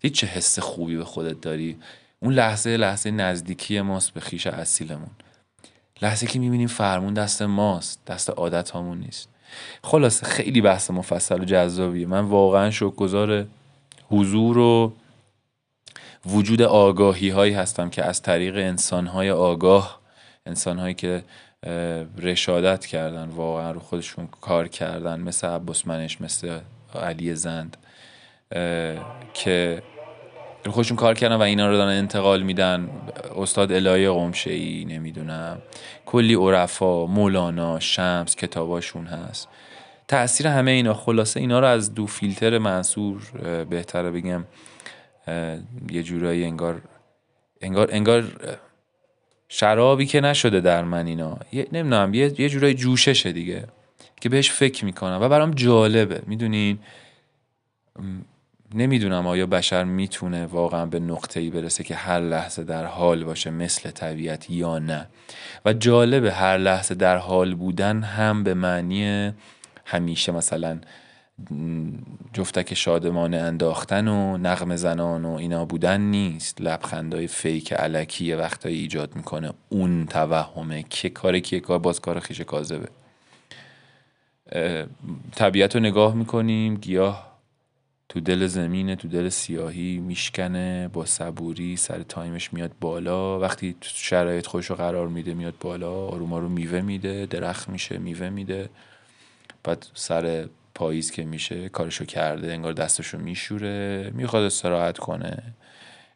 هیچ 0.00 0.14
چه 0.14 0.26
حس 0.26 0.58
خوبی 0.58 0.96
به 0.96 1.04
خودت 1.04 1.40
داری. 1.40 1.76
اون 2.20 2.34
لحظه 2.34 2.76
لحظه 2.76 3.10
نزدیکی 3.10 3.80
ماست 3.80 4.14
به 4.14 4.20
خیش 4.20 4.46
اصیلمون. 4.46 5.10
لحظه 6.02 6.26
که 6.26 6.38
می‌بینیم 6.38 6.68
فرمون 6.68 7.14
دست 7.14 7.42
ماست 7.42 8.04
دست 8.06 8.30
عادت 8.30 8.70
هامون 8.70 8.98
نیست. 8.98 9.28
خلاصه 9.84 10.26
خیلی 10.26 10.60
بحث 10.60 10.90
مفصل 10.90 11.40
و 11.40 11.44
جذابیه. 11.44 12.06
من 12.06 12.20
واقعا 12.20 12.70
شکرگزار 12.70 13.46
حضور 14.10 14.58
و 14.58 14.92
وجود 16.26 16.62
آگاهی 16.62 17.28
هایی 17.28 17.52
هستم 17.52 17.90
که 17.90 18.04
از 18.04 18.22
طریق 18.22 18.56
انسان 18.56 19.06
های 19.06 19.30
آگاه 19.30 20.00
انسان 20.46 20.78
هایی 20.78 20.94
که 20.94 21.24
رشادت 22.18 22.86
کردن 22.86 23.28
واقعا 23.28 23.70
رو 23.70 23.80
خودشون 23.80 24.28
کار 24.40 24.68
کردن 24.68 25.20
مثل 25.20 25.46
عباس 25.46 25.86
منش 25.86 26.20
مثل 26.20 26.58
علی 26.94 27.34
زند 27.34 27.76
که 29.34 29.82
خودشون 30.70 30.96
کار 30.96 31.14
کردن 31.14 31.36
و 31.36 31.40
اینا 31.40 31.68
رو 31.68 31.76
دارن 31.76 31.98
انتقال 31.98 32.42
میدن. 32.42 32.90
استاد 33.36 33.72
الهی 33.72 34.08
قمشه 34.08 34.50
ای 34.50 34.84
نمی‌دونم. 34.84 35.58
کلی 36.06 36.34
عرفا 36.34 37.06
مولانا 37.06 37.80
شمس 37.80 38.36
کتاباشون 38.36 39.06
هست. 39.06 39.48
تاثیر 40.08 40.46
همه 40.46 40.70
اینا 40.70 40.94
خلاصه 40.94 41.40
اینا 41.40 41.60
رو 41.60 41.66
از 41.66 41.94
دو 41.94 42.06
فیلتر 42.06 42.58
منصور 42.58 43.20
بهتره 43.70 44.10
بگم. 44.10 44.44
یه 45.90 46.02
جورایی 46.02 46.44
انگار 46.44 46.82
انگار 47.60 47.88
انگار 47.92 48.24
شرابی 49.48 50.06
که 50.06 50.20
نشده 50.20 50.60
در 50.60 50.84
من 50.84 51.06
اینا. 51.06 51.38
یه 51.52 51.66
نمی‌دونم 51.72 52.14
یه 52.14 52.40
یه 52.40 52.48
جورایی 52.48 52.74
جوششه 52.74 53.32
دیگه 53.32 53.64
که 54.20 54.28
بهش 54.28 54.50
فکر 54.50 54.84
می‌کنم 54.84 55.18
و 55.22 55.28
برام 55.28 55.50
جالبه. 55.50 56.22
می‌دونین؟ 56.26 56.78
نمی‌دونم 58.74 59.26
آیا 59.26 59.46
بشر 59.46 59.84
می‌تونه 59.84 60.46
واقعا 60.46 60.86
به 60.86 61.00
نقطه 61.00 61.40
ای 61.40 61.50
برسه 61.50 61.84
که 61.84 61.94
هر 61.94 62.20
لحظه 62.20 62.64
در 62.64 62.84
حال 62.84 63.24
باشه 63.24 63.50
مثل 63.50 63.90
طبیعت 63.90 64.50
یا 64.50 64.78
نه. 64.78 65.08
و 65.64 65.72
جالب 65.72 66.24
هر 66.24 66.58
لحظه 66.58 66.94
در 66.94 67.16
حال 67.16 67.54
بودن 67.54 68.02
هم 68.02 68.44
به 68.44 68.54
معنی 68.54 69.32
همیشه 69.84 70.32
مثلا 70.32 70.78
جفتک 72.32 72.74
شادمانه 72.74 73.36
انداختن 73.36 74.08
و 74.08 74.38
نغم 74.38 74.76
زنان 74.76 75.24
و 75.24 75.34
اینا 75.34 75.64
بودن 75.64 76.00
نیست. 76.00 76.60
لبخندهای 76.60 77.26
فیک 77.26 77.72
علکی 77.72 78.34
وقتایی 78.34 78.78
ایجاد 78.78 79.16
می‌کنه. 79.16 79.50
اون 79.68 80.06
توهمه. 80.06 80.84
که 80.90 81.08
کار 81.08 81.38
که 81.38 81.60
کار 81.60 81.78
باز 81.78 82.00
کار 82.00 82.20
خیش 82.20 82.40
کاذبه. 82.40 82.88
طبیعت 85.34 85.74
رو 85.76 85.82
نگاه 85.82 86.14
می‌کنیم. 86.14 86.76
گیاه 86.76 87.31
تو 88.12 88.20
دل 88.20 88.46
زمینه 88.46 88.96
تو 88.96 89.08
دل 89.08 89.28
سیاهی 89.28 89.98
میشکنه 89.98 90.88
با 90.92 91.04
صبوری 91.04 91.76
سر 91.76 92.02
time 92.02 92.35
ش 92.35 92.52
میاد 92.52 92.72
بالا. 92.80 93.40
وقتی 93.40 93.76
شرایط 93.80 94.46
خوش 94.46 94.66
رو 94.66 94.76
قرار 94.76 95.08
میده 95.08 95.34
میاد 95.34 95.54
بالا 95.60 95.92
آروم 95.92 96.34
رو 96.34 96.48
میوه 96.48 96.80
میده 96.80 97.26
درخت 97.26 97.68
میشه 97.68 97.98
میوه 97.98 98.28
میده. 98.28 98.70
بعد 99.64 99.86
سر 99.94 100.48
پاییز 100.74 101.10
که 101.10 101.24
میشه 101.24 101.68
کارشو 101.68 102.04
کرده 102.04 102.52
انگار 102.52 102.72
دستشو 102.72 103.18
میشوره 103.18 104.10
می‌خواد 104.14 104.42
استراحت 104.42 104.98
کنه. 104.98 105.42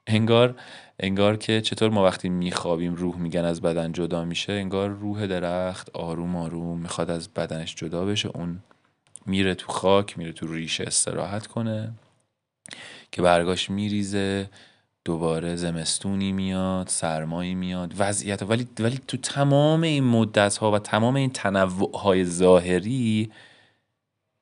انگار 0.07 0.55
انگار 1.01 1.37
که 1.37 1.61
چطور 1.61 1.91
ما 1.91 2.05
وقتی 2.05 2.29
میخوابیم 2.29 2.95
روح 2.95 3.17
میگن 3.17 3.45
از 3.45 3.61
بدن 3.61 3.93
جدا 3.93 4.25
میشه 4.25 4.53
انگار 4.53 4.91
روح 4.91 5.27
درخت 5.27 5.91
آروم 5.91 6.37
آروم 6.37 6.81
می‌خواد 6.81 7.11
از 7.11 7.29
بدنش 7.29 7.75
جدا 7.75 8.05
بشه. 8.05 8.29
اون 8.29 8.59
میره 9.27 9.55
تو 9.55 9.73
خاک 9.73 10.19
میره 10.19 10.33
تو 10.33 10.53
ریشه 10.53 10.85
استراحت 10.87 11.47
کنه 11.47 11.93
که 13.13 13.23
برگاش 13.23 13.71
میریزه 13.71 14.51
دوباره 15.05 15.57
زمستونی 15.57 16.33
میاد 16.33 16.89
سرمایی 16.89 17.55
میاد 17.55 17.95
وضعیت 17.99 18.43
ولی 18.43 18.69
ولی 18.81 19.01
تو 19.09 19.17
تمام 19.17 19.83
این 19.83 20.05
مدت 20.05 20.57
ها 20.57 20.73
و 20.73 20.79
تمام 20.79 21.17
این 21.17 21.31
تنوع 21.31 21.99
های 21.99 22.25
ظاهری 22.25 23.31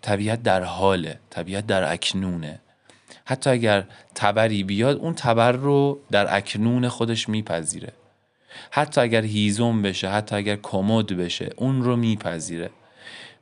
طبیعت 0.03 0.43
در 0.43 0.63
حاله 0.63 1.19
طبیعت 1.31 1.67
در 1.67 1.93
اکنونه. 1.93 2.61
حتی 3.25 3.51
اگر 3.51 3.85
تبری 4.15 4.65
بیاد 4.65 4.97
اون 4.97 5.15
تبر 5.15 5.53
رو 5.53 6.01
در 6.11 6.37
اکنون 6.37 6.89
خودش 6.89 7.29
میپذیره. 7.29 7.93
حتی 8.71 9.01
اگر 9.01 9.23
هیزم 9.23 9.83
بشه 9.83 10.09
حتی 10.09 10.37
اگر 10.37 10.57
کمد 10.57 11.07
بشه 11.07 11.51
اون 11.57 11.83
رو 11.83 11.97
میپذیره. 11.97 12.71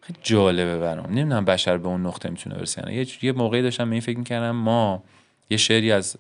خیلی 0.03 0.19
جالبه 0.23 0.79
برام. 0.79 1.07
نمی‌دونم 1.07 1.45
بشر 1.45 1.77
به 1.77 1.89
اون 1.89 2.07
نقطه 2.07 2.31
می‌تونه 2.31 2.57
برسه 2.57 2.95
یه 2.95 3.07
یه 3.23 3.33
موقعی 3.33 3.63
داشتم 3.63 3.85
به 3.85 3.93
این 3.93 4.01
فکر 4.01 4.19
می‌کردم 4.19 4.51
ما 4.51 5.03
یه 5.51 5.57
شعری 5.57 5.93
از 5.93 6.17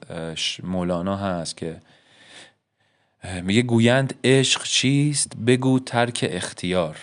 مولانا 0.62 1.16
هست 1.16 1.56
که 1.56 1.80
میگه 3.42 3.62
گویند 3.62 4.14
عشق 4.24 4.62
چیست؟ 4.62 5.32
بگو 5.46 5.78
ترک 5.78 6.26
اختیار. 6.30 6.96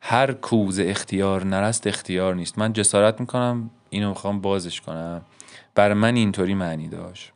هر 0.00 0.32
کوز 0.32 0.80
اختیار 0.80 1.44
نرست 1.44 1.86
اختیار 1.86 2.34
نیست. 2.34 2.58
من 2.58 2.72
جسارت 2.72 3.20
می‌کنم 3.20 3.70
اینو 3.90 4.08
می‌خوام 4.08 4.40
بازش 4.40 4.80
کنم. 4.80 5.22
بر 5.74 5.92
من 5.92 6.16
اینطوری 6.16 6.54
معنی 6.54 6.88
داشت. 6.88 7.32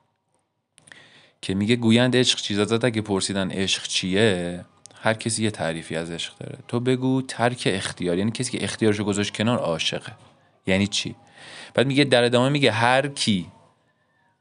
که 1.43 1.55
میگه 1.55 1.77
گویند 1.77 2.17
عشق 2.17 2.39
چیز 2.39 2.59
ازت؟ 2.59 2.85
اگه 2.85 3.03
پرسیدن 3.03 3.51
عشق 3.51 3.83
چیه 3.83 4.65
هر 5.07 5.15
کسی 5.15 5.45
یه 5.45 5.51
تعریفی 5.51 5.97
از 5.97 6.11
عشق 6.11 6.39
داره. 6.39 6.59
تو 6.69 6.81
بگو 6.81 7.23
ترک 7.23 7.69
اختیار 7.73 8.19
یعنی 8.19 8.31
کسی 8.31 8.59
که 8.59 8.65
اختیارشو 8.65 9.05
گذاشت 9.05 9.37
کنار 9.37 9.59
عاشقه. 9.59 10.13
یعنی 10.67 10.87
چی؟ 10.87 11.15
بعد 11.75 11.87
میگه 11.87 12.05
در 12.05 12.25
ادامه 12.25 12.49
میگه 12.49 12.71
هر 12.71 13.09
کی 13.09 13.47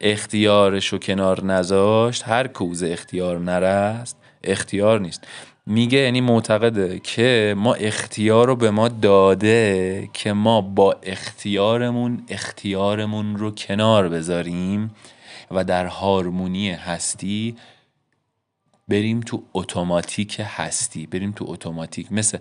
اختیارشو 0.01 0.98
کنار 0.98 1.43
نذاشت 1.43 2.24
هر 2.27 2.48
کوز 2.48 2.84
اختیار 2.84 3.39
نرست 3.39 4.17
اختیار 4.43 5.00
نیست. 5.00 5.27
میگه 5.65 5.98
یعنی 5.98 6.22
معتقده 6.22 7.00
که 7.00 7.55
ما 7.57 7.74
اختیار 7.74 8.48
رو 8.48 8.55
به 8.55 8.72
ما 8.72 8.88
داده 8.88 10.10
که 10.13 10.34
ما 10.34 10.62
با 10.62 10.95
اختیارمون 11.03 12.24
اختیارمون 12.29 13.38
رو 13.38 13.51
کنار 13.51 14.10
بذاریم 14.10 14.95
و 15.51 15.63
در 15.63 15.86
هارمونی 15.86 16.72
هستی 16.72 17.55
بریم 18.88 19.20
تو 19.20 19.44
اتوماتیک 19.54 20.42
هستی 20.44 21.06
بریم 21.08 21.32
تو 21.32 21.46
اتوماتیک. 21.48 22.12
مثل 22.12 22.38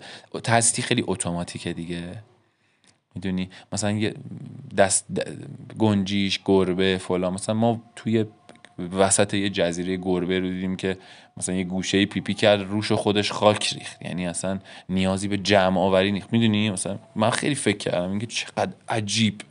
هستی 0.47 0.81
خیلی 0.81 1.03
اتوماتیکه 1.07 1.73
دیگه. 1.73 2.23
می‌دونی؟ 3.15 3.49
مثلا 3.73 3.91
یه 3.91 4.13
دست 4.77 5.05
گنجیش 5.77 6.39
گربه 6.45 6.97
فلان. 6.97 7.33
مثلا 7.33 7.55
ما 7.55 7.81
توی 7.95 8.25
وسط 8.97 9.33
یه 9.33 9.49
جزیره 9.49 9.97
گربه 9.97 10.39
رو 10.39 10.49
دیدیم 10.49 10.75
که 10.75 10.97
مثلا 11.37 11.55
یه 11.55 11.63
گوشه 11.63 12.05
پیپی 12.05 12.33
کرد 12.33 12.61
روش 12.61 12.91
خودش 12.91 13.31
خاک 13.31 13.73
ریخت. 13.73 14.01
یعنی 14.01 14.27
اصلا 14.27 14.59
نیازی 14.89 15.27
به 15.27 15.37
جمع 15.37 15.79
آوری 15.79 16.11
نیست. 16.11 16.33
می‌دونی؟ 16.33 16.69
مثلا 16.69 16.99
من 17.15 17.29
خیلی 17.29 17.55
فکر 17.55 17.77
کردم 17.77 18.09
اینکه 18.09 18.25
چقدر 18.25 18.73
عجیب 18.89 19.41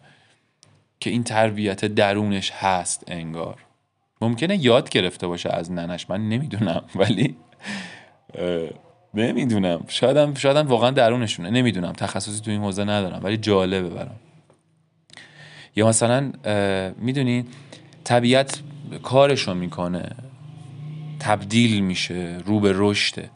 که 1.01 1.11
این 1.11 1.25
تربیت 1.25 1.85
درونش 1.85 2.51
هست 2.51 3.05
انگار. 3.07 3.64
ممکنه 4.29 4.65
یاد 4.65 4.89
گرفته 4.89 5.27
باشه 5.27 5.51
از 5.51 5.73
ننش. 5.73 6.11
من 6.11 6.29
نمی‌دونم 6.29 6.83
ولی 6.95 7.37
نمی‌دونم. 9.15 9.85
شایدم 9.89 10.35
شایدم 10.35 10.67
واقعا 10.69 10.91
درونشونه. 10.91 11.51
نمی‌دونم. 11.51 11.93
تخصصی 11.93 12.41
تو 12.41 12.51
این 12.51 12.61
حوزه 12.61 12.85
ندارم 12.85 13.21
ولی 13.23 13.37
جالبه 13.37 13.89
برام. 13.89 14.17
یا 15.77 15.89
مثلا 15.89 16.33
می‌دونی 16.99 17.45
طبیعت 18.05 18.61
کارشو 19.03 19.55
می‌کنه. 19.55 20.11
تبدیل 21.21 21.81
میشه 21.81 22.39
رو 22.47 22.61
به 22.61 22.73
رشده 22.75 23.31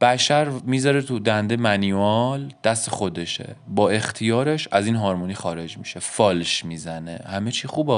بشر 0.00 0.48
می‌ذاره 0.48 1.02
تو 1.02 1.18
دنده 1.18 1.56
منیوال 1.56 2.52
دست 2.64 2.90
خودشه 2.90 3.56
با 3.68 3.90
اختیارش 3.90 4.68
از 4.72 4.86
این 4.86 4.96
هارمونی 4.96 5.34
خارج 5.34 5.78
میشه 5.78 6.00
فالش 6.00 6.64
می‌زنه 6.64 7.20
همه 7.26 7.50
چی 7.50 7.68
خوبه 7.68 7.92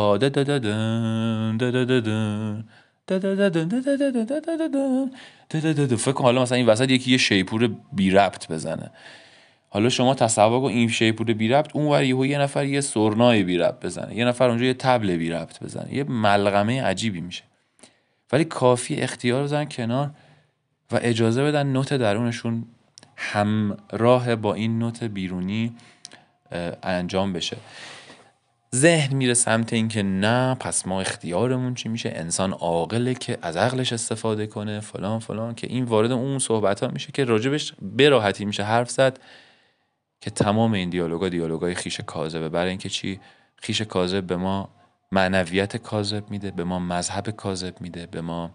فکر 5.96 6.12
کن 6.12 6.24
حالا 6.24 6.42
مثلا 6.42 6.56
این 6.56 6.66
وسط 6.66 6.90
یکی 6.90 7.10
یه 7.10 7.16
شیپور 7.16 7.70
بی 7.92 8.10
ربط 8.10 8.52
بزنه 8.52 8.90
حالا 9.68 9.88
شما 9.88 10.14
تصور 10.14 10.60
کن 10.60 10.66
این 10.66 10.88
شیپور 10.88 11.32
بی 11.32 11.48
ربط 11.48 11.76
اون 11.76 11.86
ور 11.86 12.04
یه 12.04 12.38
نفر 12.38 12.64
یه 12.64 12.80
سرنای 12.80 13.42
بی 13.42 13.58
ربط 13.58 13.84
بزنه 13.84 14.16
یه 14.16 14.24
نفر 14.24 14.48
اونجا 14.48 14.64
یه 14.64 14.74
تبل 14.74 15.16
بی 15.16 15.30
ربط 15.30 15.62
بزنه 15.62 15.94
یه 15.94 16.04
ملغمه 16.04 16.82
عجیبی 16.82 17.20
میشه 17.20 17.44
ولی 18.32 18.44
کافی 18.44 18.96
اختیار 18.96 19.42
بزن 19.42 19.64
کنار 19.64 20.10
و 20.92 20.98
اجازه 21.02 21.44
بدن 21.44 21.66
نوت 21.66 21.94
درونشون 21.94 22.66
همراه 23.16 24.36
با 24.36 24.54
این 24.54 24.78
نوت 24.78 25.04
بیرونی 25.04 25.76
انجام 26.82 27.32
بشه. 27.32 27.56
ذهن 28.74 29.16
میره 29.16 29.34
سمت 29.34 29.72
اینکه 29.72 30.02
نه 30.02 30.54
پس 30.54 30.86
ما 30.86 31.00
اختیارمون 31.00 31.74
چی 31.74 31.88
میشه؟ 31.88 32.12
انسان 32.14 32.52
عاقله 32.52 33.14
که 33.14 33.38
از 33.42 33.56
عقلش 33.56 33.92
استفاده 33.92 34.46
کنه 34.46 34.80
فلان 34.80 35.18
فلان 35.18 35.54
که 35.54 35.66
این 35.66 35.84
وارد 35.84 36.12
اون 36.12 36.38
صحبت 36.38 36.82
ها 36.82 36.88
میشه 36.88 37.12
که 37.12 37.24
راجبش 37.24 37.74
براحتی 37.82 38.44
میشه 38.44 38.62
حرف 38.62 38.90
زد 38.90 39.18
که 40.20 40.30
تمام 40.30 40.72
این 40.72 40.90
دیالوگا 40.90 41.28
دیالوگای 41.28 41.74
خیش 41.74 42.00
کاذبه 42.00 42.48
برای 42.48 42.68
اینکه 42.68 42.88
چی؟ 42.88 43.20
خیش 43.56 43.82
کاذب 43.82 44.24
به 44.24 44.36
ما 44.36 44.68
معنویت 45.12 45.76
کاذب 45.76 46.30
میده 46.30 46.50
به 46.50 46.64
ما 46.64 46.78
مذهب 46.78 47.30
کاذب 47.30 47.80
میده 47.80 48.06
به 48.06 48.20
ما 48.20 48.50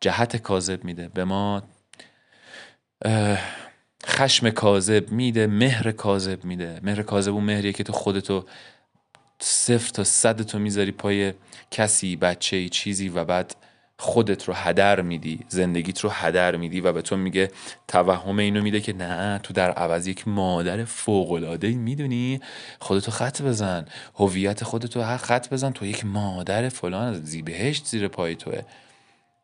جهت 0.00 0.36
کاذب 0.36 0.84
میده. 0.84 1.08
به 1.08 1.24
ما 1.24 1.62
خشم 4.06 4.50
کاذب 4.50 5.10
میده 5.12 5.46
مهر 5.46 5.92
کاذب 5.92 6.44
میده. 6.44 6.80
مهر 6.82 7.02
کاذب 7.02 7.32
اون 7.32 7.44
مهریه 7.44 7.72
که 7.72 7.84
تو 7.84 7.92
خودتو 7.92 8.44
صفر 9.40 9.90
تا 9.90 10.04
صد 10.04 10.42
تو 10.42 10.58
می‌ذاری 10.58 10.92
پای 10.92 11.32
کسی 11.70 12.16
بچه 12.16 12.68
چیزی 12.68 13.08
و 13.08 13.24
بعد 13.24 13.56
خودت 14.00 14.44
رو 14.44 14.54
هدر 14.54 15.00
میدی 15.00 15.40
زندگیت 15.48 16.00
رو 16.00 16.10
هدر 16.10 16.56
میدی 16.56 16.80
و 16.80 16.92
به 16.92 17.02
تو 17.02 17.16
میگه 17.16 17.50
توهم 17.88 18.38
اینو 18.38 18.62
میده 18.62 18.80
که 18.80 18.92
نه 18.92 19.38
تو 19.38 19.52
در 19.52 19.70
عوض 19.70 20.06
یک 20.06 20.28
مادر 20.28 20.84
فوق 20.84 21.32
العاده 21.32 21.68
می‌دونی؟ 21.68 22.40
خودتو 22.80 23.10
خط 23.10 23.42
بزن. 23.42 23.84
هویت 24.14 24.64
خودتو 24.64 25.02
هر 25.02 25.16
خط 25.16 25.48
بزن. 25.48 25.70
تو 25.70 25.86
یک 25.86 26.04
مادر 26.04 26.68
فلان 26.68 27.14
زیبهشت 27.14 27.86
زیر 27.86 28.08
پای 28.08 28.34
توه. 28.34 28.62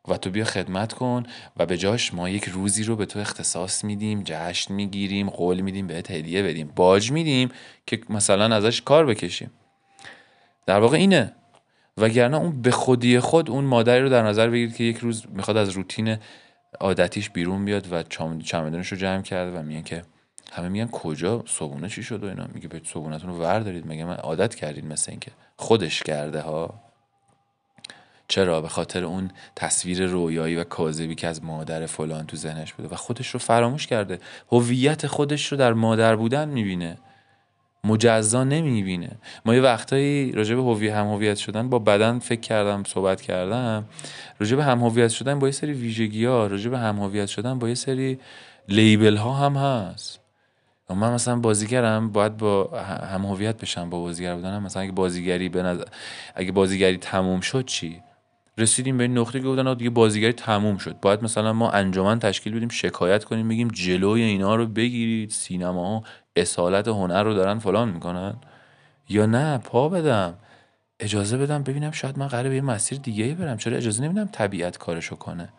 و 0.07 0.17
تو 0.17 0.29
بیا 0.29 0.45
خدمت 0.45 0.93
کن 0.93 1.23
و 1.57 1.65
به 1.65 1.77
جاش 1.77 2.13
ما 2.13 2.29
یک 2.29 2.45
روزی 2.45 2.83
رو 2.83 2.95
به 2.95 3.05
تو 3.05 3.19
اختصاص 3.19 3.83
میدیم 3.83 4.21
جشن 4.25 4.73
می‌گیریم 4.73 5.29
قول 5.29 5.61
میدیم 5.61 5.87
بهت 5.87 6.11
هدیه 6.11 6.43
بدیم 6.43 6.71
باج 6.75 7.11
میدیم 7.11 7.49
که 7.85 7.99
مثلا 8.09 8.55
ازش 8.55 8.81
کار 8.81 9.05
بکشیم. 9.05 9.51
در 10.65 10.79
واقع 10.79 10.97
اینه. 10.97 11.33
وگرنه 11.97 12.37
اون 12.37 12.61
به 12.61 12.71
خودی 12.71 13.19
خود 13.19 13.49
اون 13.49 13.63
مادری 13.63 14.01
رو 14.01 14.09
در 14.09 14.23
نظر 14.23 14.49
بگیرید 14.49 14.75
که 14.75 14.83
یک 14.83 14.97
روز 14.97 15.23
می‌خواد 15.29 15.57
از 15.57 15.69
روتین 15.69 16.17
عادتیش 16.79 17.29
بیرون 17.29 17.65
بیاد 17.65 17.87
و 17.91 18.03
چمدانش 18.43 18.91
رو 18.91 18.97
جمع 18.97 19.21
کرده 19.21 19.59
و 19.59 19.63
میگن 19.63 19.81
که 19.81 20.01
همه 20.51 20.69
میگن 20.69 20.87
کجا؟ 20.87 21.43
صبونه 21.47 21.89
چی 21.89 22.03
شد 22.03 22.23
و 22.23 22.27
اینا؟ 22.27 22.47
میگه 22.53 22.67
به 22.67 22.81
صبونتون 22.83 23.29
رو 23.29 23.37
ور 23.37 23.59
دارید 23.59 23.87
مگه 23.87 24.05
من 24.05 24.15
عادت 24.15 24.55
کردید 24.55 24.85
مثل 24.85 25.11
اینکه 25.11 25.31
خودش 25.57 26.03
کرده 26.03 26.41
ها. 26.41 26.84
چرا؟ 28.27 28.61
به 28.61 28.67
خاطر 28.67 29.03
اون 29.03 29.31
تصویر 29.55 30.05
رویایی 30.05 30.55
و 30.55 30.63
کاذبی 30.63 31.15
که 31.15 31.27
از 31.27 31.43
مادر 31.43 31.85
فلان 31.85 32.25
تو 32.25 32.37
ذهنش 32.37 32.73
بوده 32.73 32.89
و 32.89 32.95
خودش 32.95 33.29
رو 33.29 33.39
فراموش 33.39 33.87
کرده. 33.87 34.19
هویت 34.51 35.07
خودش 35.07 35.51
رو 35.51 35.57
در 35.57 35.73
مادر 35.73 36.15
بودن 36.15 36.49
می‌بینه. 36.49 36.97
مجزا 37.83 38.43
نمی‌بینه. 38.43 39.11
ما 39.45 39.55
یه 39.55 39.61
وقتایی 39.61 40.31
راجع 40.31 40.55
به 40.55 40.61
هویت 40.61 40.93
هم 40.93 41.07
هویت 41.07 41.37
شدن 41.37 41.69
با 41.69 41.79
بدن 41.79 42.19
فکر 42.19 42.39
کردم 42.39 42.83
صحبت 42.83 43.21
کردم. 43.21 43.85
راجع 44.39 44.55
به 44.55 44.63
هم 44.63 44.79
هویت 44.79 45.09
شدن 45.09 45.39
با 45.39 45.47
یه 45.47 45.51
سری 45.51 45.73
ویژگی 45.73 46.25
ها 46.25 46.47
راجع 46.47 46.69
به 46.69 46.77
هم 46.77 46.99
هویت 46.99 47.27
شدن 47.27 47.59
با 47.59 47.69
یه 47.69 47.75
سری 47.75 48.19
لیبل 48.69 49.15
ها 49.15 49.33
هم 49.33 49.57
هست. 49.57 50.19
من 50.89 51.13
مثلا 51.13 51.35
بازیگرم 51.35 52.11
باید 52.11 52.37
با 52.37 52.79
هم 53.11 53.25
هویت 53.25 53.61
بشم 53.61 53.89
با 53.89 53.99
بازیگر 53.99 54.35
بودنم. 54.35 54.63
مثلا 54.63 54.81
اگه 54.81 54.91
بازیگری 54.91 55.49
به 55.49 55.63
نظر 55.63 55.83
اگه 56.35 56.51
بازیگری 56.51 56.97
تموم 56.97 57.39
شد 57.39 57.65
چی؟ 57.65 58.01
رسیدیم 58.57 58.97
به 58.97 59.03
این 59.03 59.17
نقطه 59.17 59.39
که 59.39 59.45
بودن 59.45 59.73
دیگه 59.73 59.89
بازیگری 59.89 60.33
تموم 60.33 60.77
شد. 60.77 60.99
باید 60.99 61.23
مثلا 61.23 61.53
ما 61.53 61.71
انجمن 61.71 62.19
تشکیل 62.19 62.55
بدیم 62.55 62.69
شکایت 62.69 63.23
کنیم 63.23 63.47
بگیم 63.47 63.67
جلوی 63.67 64.21
اینا 64.21 64.55
رو 64.55 64.65
بگیرید 64.65 65.29
سینما 65.29 66.03
اصالت 66.35 66.87
هنر 66.87 67.23
رو 67.23 67.33
دارن 67.33 67.59
فلان 67.59 67.89
می‌کنن. 67.89 68.35
یا 69.09 69.25
نه 69.25 69.57
پا 69.57 69.89
بدم. 69.89 70.33
اجازه 70.99 71.37
بدم 71.37 71.63
ببینم 71.63 71.91
شاید 71.91 72.19
من 72.19 72.27
قراره 72.27 72.49
به 72.49 72.55
یه 72.55 72.61
مسیر 72.61 72.97
دیگه 72.97 73.33
برم. 73.33 73.57
چرا 73.57 73.77
اجازه 73.77 74.03
نمیدم 74.03 74.29
طبیعت 74.31 74.77
کارشو 74.77 75.15
کنه؟ 75.15 75.49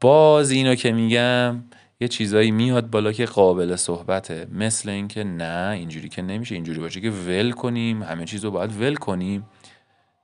باز 0.00 0.50
اینو 0.50 0.74
که 0.74 0.92
میگم 0.92 1.62
یه 2.00 2.08
چیزایی 2.08 2.50
میاد 2.50 2.90
بالا 2.90 3.12
که 3.12 3.24
قابل 3.24 3.76
صحبته. 3.76 4.46
مثل 4.52 4.88
اینکه 4.88 5.24
نه 5.24 5.70
اینجوری 5.72 6.08
که 6.08 6.22
نمیشه 6.22 6.54
اینجوری 6.54 6.80
باشه 6.80 7.00
که 7.00 7.10
ول 7.10 7.50
کنیم 7.50 8.02
همه 8.02 8.24
چیز 8.24 8.44
رو 8.44 8.50
باید 8.50 8.80
ول 8.80 8.94
کنیم. 8.94 9.46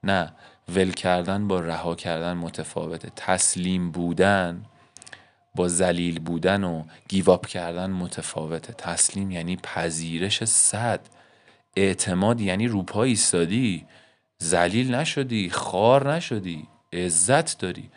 نه 0.05 0.33
ول 0.69 0.91
کردن 0.91 1.49
با 1.49 1.61
رها 1.61 1.95
کردن 1.95 2.33
متفاوته 2.33 3.13
تسلیم 3.17 3.91
بودن 3.91 4.65
با 5.55 5.69
زلیل 5.69 6.19
بودن 6.19 6.65
و 6.65 6.83
گیواب 7.09 7.47
کردن 7.47 7.91
متفاوته 7.91 8.73
تسلیم 8.73 9.31
یعنی 9.31 9.57
پذیرش 9.57 10.45
صد. 10.45 11.01
اعتماد 11.77 12.41
یعنی 12.41 12.69
روپا 12.69 13.03
ایستادی. 13.03 13.87
زلیل 14.39 14.95
نشدی 14.95 15.51
خار 15.51 16.13
نشدی 16.15 16.69
عزت 16.93 17.59
داری. 17.59 17.91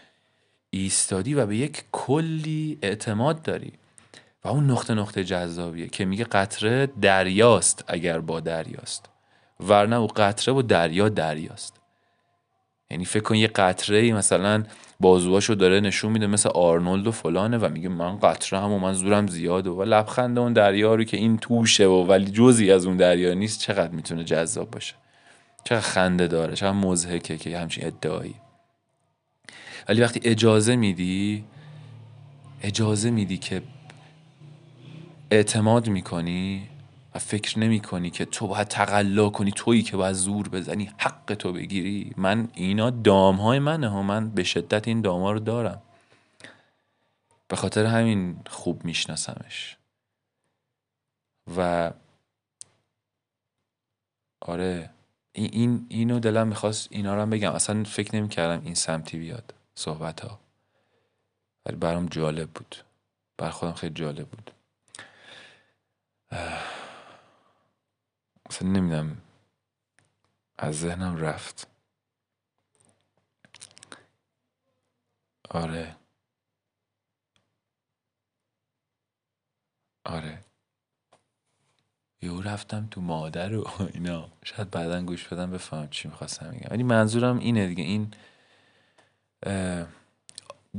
ایستادی 0.70 1.34
و 1.34 1.46
به 1.46 1.58
یک 1.58 1.84
کلی 1.92 2.80
اعتماد 2.82 3.42
داری. 3.42 3.74
و 4.44 4.48
اون 4.48 4.72
نقطه 4.72 4.94
نقطه 4.94 5.24
جذابیه 5.24 5.88
که 5.88 6.06
میگه 6.06 6.24
قطره 6.24 6.86
دریاست 7.02 7.84
اگر 7.88 8.20
با 8.20 8.40
دریاست. 8.40 9.10
ورنه 9.60 9.96
او 9.96 10.08
قطره 10.08 10.54
و 10.54 10.62
دریا 10.62 11.10
دریاست. 11.10 11.81
یعنی 12.92 13.06
فکر 13.06 13.24
کن 13.24 13.36
یه 13.36 13.48
قطره 13.48 13.98
ای 13.98 14.14
مثلا 14.14 14.64
بازوهاشو 15.00 15.54
داره 15.54 15.80
نشون 15.80 16.12
میده 16.12 16.28
مثل 16.28 16.50
آرنولد 16.50 17.08
و 17.08 17.12
فلانه 17.12 17.58
و 17.58 17.70
میگه 17.70 17.90
من 17.90 18.20
قطره 18.20 18.60
هم 18.60 18.72
و 18.72 18.80
من 18.80 18.94
زورم 18.94 19.28
زیاده 19.28 19.70
و 19.70 19.84
لبخند 19.84 20.40
اون 20.40 20.54
دریا 20.54 20.96
رو 20.96 21.04
که 21.04 21.18
این 21.18 21.38
توشه 21.38 21.86
و 21.86 22.06
ولی 22.08 22.32
جزی 22.32 22.72
از 22.72 22.86
اون 22.86 22.98
دریا 22.98 23.34
نیست 23.34 23.60
چقدر 23.60 23.92
می‌تونه 23.92 24.24
جذاب 24.24 24.72
باشه. 24.72 24.94
چقدر 25.64 25.82
خنده 25.82 26.28
داره 26.28 26.56
چقدر 26.56 26.72
مزهکه 26.72 27.38
که 27.38 27.58
همچین 27.58 27.86
ادعایی. 27.86 28.36
ولی 29.90 30.02
وقتی 30.02 30.22
اجازه 30.24 30.76
میدی 30.76 31.44
اجازه 32.64 33.12
میدی 33.12 33.38
که 33.38 33.62
اعتماد 35.32 35.90
می‌کنی 35.90 36.68
و 37.16 37.20
فکر 37.20 37.60
نمی 37.60 37.80
کنی 37.80 38.10
که 38.10 38.26
تو 38.26 38.48
باید 38.48 38.68
تقلا 38.68 39.30
کنی 39.30 39.52
تویی 39.52 39.84
که 39.84 39.98
باید 39.98 40.14
زور 40.16 40.50
بزنی 40.50 40.92
حق 40.98 41.34
تو 41.34 41.54
بگیری. 41.54 42.14
من 42.18 42.50
اینا 42.54 42.90
دام 42.90 43.36
های 43.36 43.60
منه 43.60 43.88
ها. 43.88 44.02
من 44.02 44.30
به 44.30 44.44
شدت 44.44 44.88
این 44.88 45.02
دام 45.02 45.22
ها 45.22 45.32
رو 45.32 45.40
دارم. 45.40 45.82
به 47.48 47.56
خاطر 47.56 47.86
همین 47.86 48.40
خوب 48.48 48.86
میشناسمش. 48.86 49.78
و 51.58 51.92
آره 54.42 54.90
این 55.34 55.86
اینو 55.90 56.20
دلم 56.20 56.48
می‌خواست 56.48 56.88
اینا 56.92 57.16
رو 57.16 57.22
هم 57.22 57.30
بگم. 57.30 57.52
اصلا 57.52 57.84
فکر 57.84 58.16
نمی 58.16 58.30
کردم 58.30 58.66
این 58.66 58.76
سمتی 58.76 59.18
بیاد 59.18 59.54
صحبت 59.76 60.22
ها 60.22 60.40
ولی 61.66 61.76
برام 61.76 62.06
جالب 62.06 62.50
بود. 62.50 62.76
بر 63.38 63.50
خودم 63.50 63.74
خیلی 63.74 63.94
جالب 63.94 64.28
بود. 64.28 64.52
اصلا 68.52 68.68
نمیدم 68.70 69.18
از 70.58 70.80
ذهنم 70.80 71.18
رفت. 71.18 71.68
آره. 75.50 75.96
آره. 80.06 80.44
یهو 82.22 82.42
رفتم 82.42 82.88
تو 82.92 83.02
مادر 83.02 83.56
و 83.56 83.68
اینا. 83.94 84.30
شاید 84.44 84.72
بعدا 84.72 85.02
گوش 85.02 85.28
بدم 85.28 85.52
بفهم 85.52 85.90
چی 85.90 86.08
می‌خواستم 86.08 86.52
بگم. 86.52 86.68
ولی 86.72 86.84
منظورم 86.84 87.40
اینه 87.40 87.68
دیگه. 87.68 87.84
این 87.84 88.14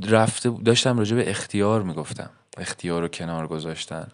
رفته 0.03 0.49
داشتم 0.49 0.97
راجع 0.97 1.15
به 1.15 1.29
اختیار 1.29 1.83
می‌گفتم. 1.83 2.29
اختیار 2.57 3.01
رو 3.01 3.07
کنار 3.07 3.47
گذاشتن. 3.47 4.11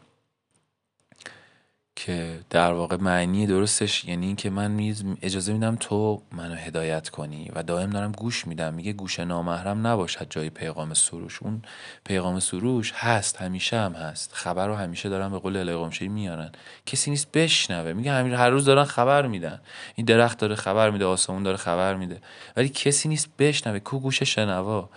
که 2.05 2.39
در 2.49 2.73
واقع 2.73 2.95
معنی 2.95 3.47
درستش 3.47 4.05
یعنی 4.05 4.25
اینکه 4.25 4.49
من 4.49 4.95
اجازه 5.21 5.53
میدم 5.53 5.75
تو 5.75 6.21
منو 6.31 6.55
هدایت 6.55 7.09
کنی 7.09 7.51
و 7.55 7.63
دائم 7.63 7.89
دارم 7.89 8.11
گوش 8.11 8.47
میدم. 8.47 8.73
میگه 8.73 8.93
گوش 8.93 9.19
نامحرم 9.19 9.87
نباشد 9.87 10.27
جای 10.29 10.49
پیغام 10.49 10.93
سروش. 10.93 11.43
اون 11.43 11.61
پیغام 12.03 12.39
سروش 12.39 12.93
هست 12.95 13.37
همیشه 13.37 13.77
هم 13.77 13.93
هست. 13.93 14.33
خبر 14.33 14.67
رو 14.67 14.75
همیشه 14.75 15.09
دارن 15.09 15.29
به 15.31 15.39
قول 15.39 15.57
الهی 15.57 16.07
میارن. 16.07 16.51
کسی 16.85 17.11
نیست 17.11 17.31
بشنوه. 17.31 17.93
میگه 17.93 18.11
همین 18.11 18.33
هر 18.33 18.49
روز 18.49 18.65
دارن 18.65 18.83
خبر 18.83 19.27
میدن. 19.27 19.59
این 19.95 20.05
درخت 20.05 20.37
داره 20.37 20.55
خبر 20.55 20.89
میده 20.89 21.05
آسمون 21.05 21.43
داره 21.43 21.57
خبر 21.57 21.95
میده. 21.95 22.21
ولی 22.57 22.69
کسی 22.69 23.09
نیست 23.09 23.29
بشنوه. 23.39 23.79
کو 23.79 23.99
گوش 23.99 24.23
شنوا؟ 24.23 24.89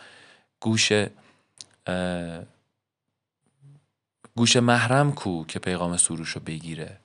گوش 0.60 0.92
گوش 4.36 4.56
محرم 4.56 5.12
کو 5.12 5.44
که 5.44 5.58
پیغام 5.58 5.96
سروش 5.96 6.30
رو 6.30 6.40
بگیره. 6.40 6.98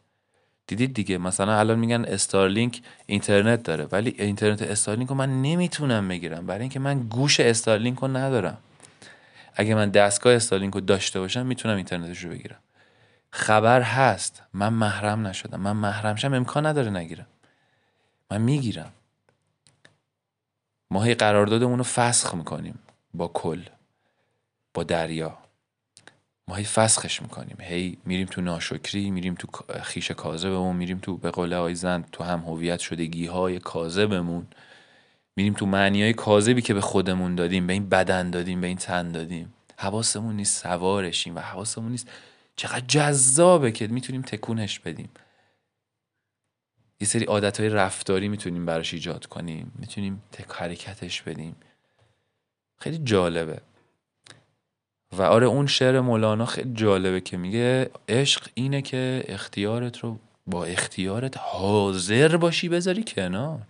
دیدید 0.68 0.94
دیگه؟ 0.94 1.18
مثلا 1.18 1.60
الان 1.60 1.80
میگن 1.80 2.06
استارلینک 2.06 2.82
اینترنت 3.06 3.64
داره 3.64 3.86
ولی 3.86 4.16
اینترنت 4.18 4.62
استارلینک 4.62 5.10
رو 5.10 5.16
من 5.16 5.42
نمی‌تونم 5.42 6.08
بگیرم. 6.08 6.46
برای 6.46 6.62
اینکه 6.62 6.80
من 6.80 7.00
گوش 7.00 7.40
استارلینک 7.40 8.00
رو 8.00 8.08
ندارم. 8.08 8.58
اگه 9.56 9.76
من 9.76 9.90
دستگاه 9.90 10.34
استارلینک 10.34 10.74
رو 10.74 10.82
داشته 10.82 11.20
باشم 11.20 11.46
می‌تونم 11.46 11.76
اینترنتش 11.76 12.24
رو 12.24 12.30
بگیرم. 12.30 12.60
خبر 13.32 13.82
هست. 13.82 14.44
من 14.54 14.74
محرم 14.74 15.28
نشدم. 15.28 15.60
من 15.60 15.72
محرمشم 15.72 16.34
امکان 16.34 16.66
نداره 16.66 16.90
نگیرم. 16.90 17.28
من 18.32 18.42
می‌گیرم. 18.42 18.92
ما 20.92 21.04
هی 21.04 21.16
قراردادمون 21.16 21.78
رو 21.78 21.84
فسخ 21.84 22.36
می‌کنیم 22.36 22.80
با 23.14 23.28
کل 23.28 23.62
با 24.74 24.84
دریا. 24.84 25.38
ما 26.48 26.56
هی 26.56 26.64
فسخش 26.64 27.22
می‌کنیم. 27.22 27.58
هی 27.60 27.98
میریم 28.06 28.28
تو 28.28 28.42
ناشکری 28.42 29.12
میریم 29.12 29.36
تو 29.36 29.48
خیش 29.84 30.12
کاذبمون 30.12 30.76
میریم 30.76 31.00
تو 31.00 31.18
به 31.18 31.32
قول 31.32 31.54
آقای 31.54 31.76
زن 31.76 32.06
تو 32.12 32.24
هم 32.24 32.40
هویت 32.40 32.80
شدگی 32.80 33.26
های 33.26 33.60
کاذبمون. 33.60 34.48
میریم 35.36 35.54
تو 35.54 35.66
معنی 35.66 36.02
های 36.02 36.14
کاذبی 36.14 36.62
که 36.62 36.74
به 36.74 36.82
خودمون 36.82 37.36
دادیم 37.36 37.68
به 37.68 37.74
این 37.74 37.90
بدن 37.90 38.30
دادیم 38.30 38.62
به 38.62 38.68
این 38.68 38.78
تن 38.78 39.12
دادیم. 39.12 39.54
حواسمون 39.78 40.36
نیست 40.36 40.64
سوارشیم 40.64 41.36
و 41.36 41.40
حواسمون 41.40 41.92
نیست 41.92 42.10
چقدر 42.56 42.86
جذابه 42.88 43.72
که 43.72 43.88
می‌تونیم 43.88 44.22
تکونش 44.22 44.80
بدیم. 44.80 45.10
یه 47.00 47.08
سری 47.08 47.26
عادت 47.26 47.60
های 47.60 47.70
رفتاری 47.70 48.28
می‌تونیم 48.28 48.66
براش 48.66 48.94
ایجاد 48.94 49.26
کنیم 49.26 49.72
می‌تونیم 49.76 50.24
تک 50.32 50.52
حرکتش 50.52 51.22
بدیم. 51.22 51.56
خیلی 52.78 52.98
جالبه. 52.98 53.62
و 55.12 55.22
آره 55.22 55.46
اون 55.48 55.68
شعر 55.68 56.00
مولانا 56.00 56.46
خیلی 56.46 56.74
جالبه 56.74 57.22
که 57.22 57.38
میگه 57.38 57.92
عشق 58.10 58.50
اینه 58.54 58.82
که 58.82 59.24
اختیارت 59.28 60.00
رو 60.00 60.20
با 60.48 60.66
اختیارت 60.66 61.38
حاضر 61.38 62.38
باشی 62.38 62.70
بذاری 62.70 63.04
کنار. 63.04 63.68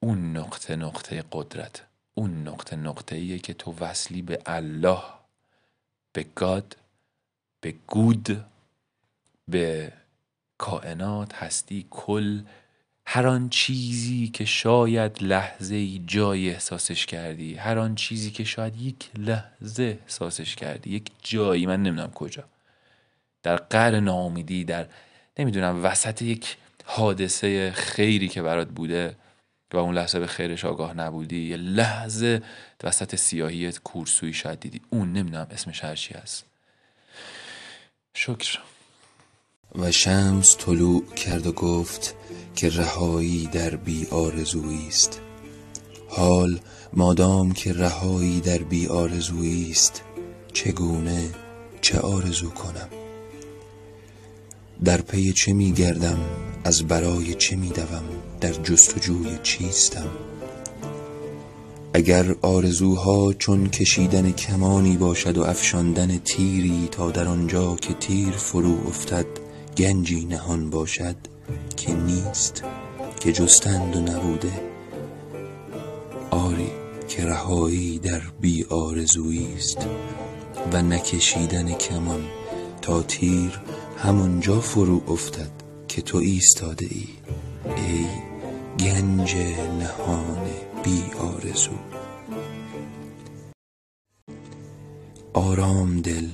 اون 0.00 0.36
نقطه 0.36 0.76
نقطه 0.76 1.24
قدرت 1.32 1.84
اون 2.14 2.48
نقطه 2.48 2.76
نقطه 2.76 3.16
ایه 3.16 3.38
که 3.38 3.54
تو 3.54 3.74
وصلی 3.80 4.22
به 4.22 4.42
الله 4.46 5.02
به 6.12 6.26
گاد 6.34 6.76
به 7.60 7.74
گود 7.86 8.44
به 9.48 9.92
کائنات 10.58 11.34
هستی 11.34 11.86
کل 11.90 12.40
هر 13.10 13.26
آن 13.26 13.48
چیزی 13.48 14.28
که 14.28 14.44
شاید 14.44 15.22
لحظه 15.22 15.74
ای 15.74 16.02
جای 16.06 16.50
احساسش 16.50 17.06
کردی 17.06 17.54
هر 17.54 17.78
آن 17.78 17.94
چیزی 17.94 18.30
که 18.30 18.44
شاید 18.44 18.80
یک 18.80 19.10
لحظه 19.18 19.98
احساسش 20.02 20.56
کردی 20.56 20.90
یک 20.90 21.10
جایی 21.22 21.66
من 21.66 21.82
نمی‌دونم 21.82 22.10
کجا. 22.10 22.44
در 23.42 23.56
قر 23.56 24.00
ناامیدی 24.00 24.64
در 24.64 24.86
نمی‌دونم 25.38 25.84
وسط 25.84 26.22
یک 26.22 26.56
حادثه 26.84 27.72
خیری 27.72 28.28
که 28.28 28.42
برات 28.42 28.68
بوده 28.68 29.16
و 29.72 29.76
اون 29.76 29.94
لحظه 29.94 30.18
به 30.18 30.26
خیرش 30.26 30.64
آگاه 30.64 30.94
نبودی 30.94 31.48
یه 31.48 31.56
لحظه 31.56 32.42
وسط 32.84 33.14
سیاهی 33.14 33.72
کورسوی 33.72 34.32
شاید 34.32 34.60
دیدی. 34.60 34.80
اون 34.90 35.12
نمی‌دونم 35.12 35.46
اسمش 35.50 35.84
هرچی 35.84 36.14
هست. 36.14 36.44
شکر. 38.14 38.58
و 39.74 39.92
شمس 39.92 40.56
طلوع 40.56 41.04
کرد 41.06 41.46
و 41.46 41.52
گفت 41.52 42.14
که 42.54 42.68
رهایی 42.68 43.46
در 43.46 43.76
بی 43.76 44.06
آرزویی 44.10 44.88
است. 44.88 45.20
حال 46.08 46.60
مادام 46.92 47.52
که 47.52 47.72
رهایی 47.72 48.40
در 48.40 48.58
بی 48.58 48.86
آرزویی 48.86 49.70
است 49.70 50.02
چگونه 50.52 51.30
چه 51.80 51.98
آرزو 51.98 52.50
کنم؟ 52.50 52.88
در 54.84 55.00
پی 55.00 55.32
چه 55.32 55.52
می 55.52 55.72
گردم؟ 55.72 56.18
از 56.64 56.82
برای 56.82 57.34
چه 57.34 57.56
می 57.56 57.68
دوم؟ 57.68 58.04
در 58.40 58.52
جستجوی 58.52 59.38
چیستم؟ 59.42 60.08
اگر 61.94 62.34
آرزوها 62.42 63.32
چون 63.32 63.68
کشیدن 63.70 64.32
کمانی 64.32 64.96
باشد 64.96 65.38
و 65.38 65.42
افشاندن 65.42 66.18
تیری 66.18 66.88
تا 66.90 67.10
در 67.10 67.28
آنجا 67.28 67.76
که 67.76 67.94
تیر 67.94 68.30
فرو 68.30 68.88
افتد 68.88 69.47
گنجی 69.78 70.24
نهان 70.24 70.70
باشد 70.70 71.16
که 71.76 71.94
نیست 71.94 72.64
که 73.20 73.32
جستند 73.32 73.96
و 73.96 74.00
نبوده. 74.00 74.52
آری 76.30 76.70
که 77.08 77.26
رهایی 77.26 77.98
در 77.98 78.20
بی 78.40 78.64
آرزویی 78.64 79.54
است 79.56 79.86
و 80.72 80.82
نکشیدن 80.82 81.72
کمان 81.72 82.24
تا 82.82 83.02
تیر 83.02 83.60
همونجا 83.98 84.60
فرو 84.60 85.02
افتد 85.08 85.50
که 85.88 86.02
تو 86.02 86.18
ایستاده 86.18 86.86
ای. 86.90 87.08
ای 87.76 88.06
گنج 88.80 89.36
نهان 89.80 90.46
بی 90.84 91.02
آرزو. 91.18 91.78
آرام 95.32 96.00
دل 96.00 96.26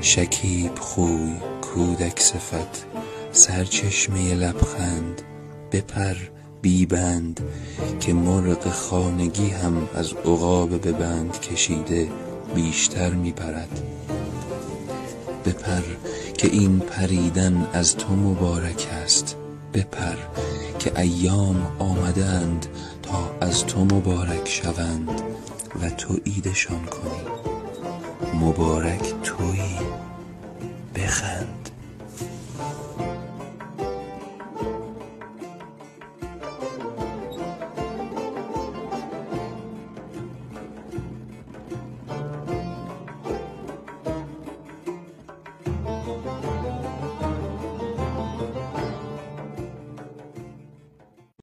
شکیب 0.00 0.78
خوی 0.78 1.53
کودک 1.74 2.20
صفت 2.20 2.86
سرچشمه 3.32 4.34
لبخند 4.34 5.22
بپر 5.72 6.16
بیبند 6.62 7.40
که 8.00 8.12
مرغ 8.12 8.70
خانگی 8.70 9.48
هم 9.48 9.88
از 9.94 10.12
عقاب 10.12 10.80
به 10.80 10.92
بند 10.92 11.40
کشیده 11.40 12.08
بیشتر 12.54 13.10
میپرد. 13.10 13.80
بپر 15.44 15.82
که 16.38 16.48
این 16.48 16.78
پریدن 16.78 17.68
از 17.72 17.96
تو 17.96 18.16
مبارک 18.16 18.88
است. 19.04 19.36
بپر 19.74 20.16
که 20.78 21.00
ایام 21.00 21.66
آمدند 21.78 22.66
تا 23.02 23.30
از 23.40 23.66
تو 23.66 23.84
مبارک 23.84 24.48
شوند 24.48 25.22
و 25.82 25.90
تو 25.90 26.16
ایدشان 26.24 26.84
کنی. 26.84 28.40
مبارک 28.40 29.14
تویی. 29.22 29.78
بخند. 30.94 31.63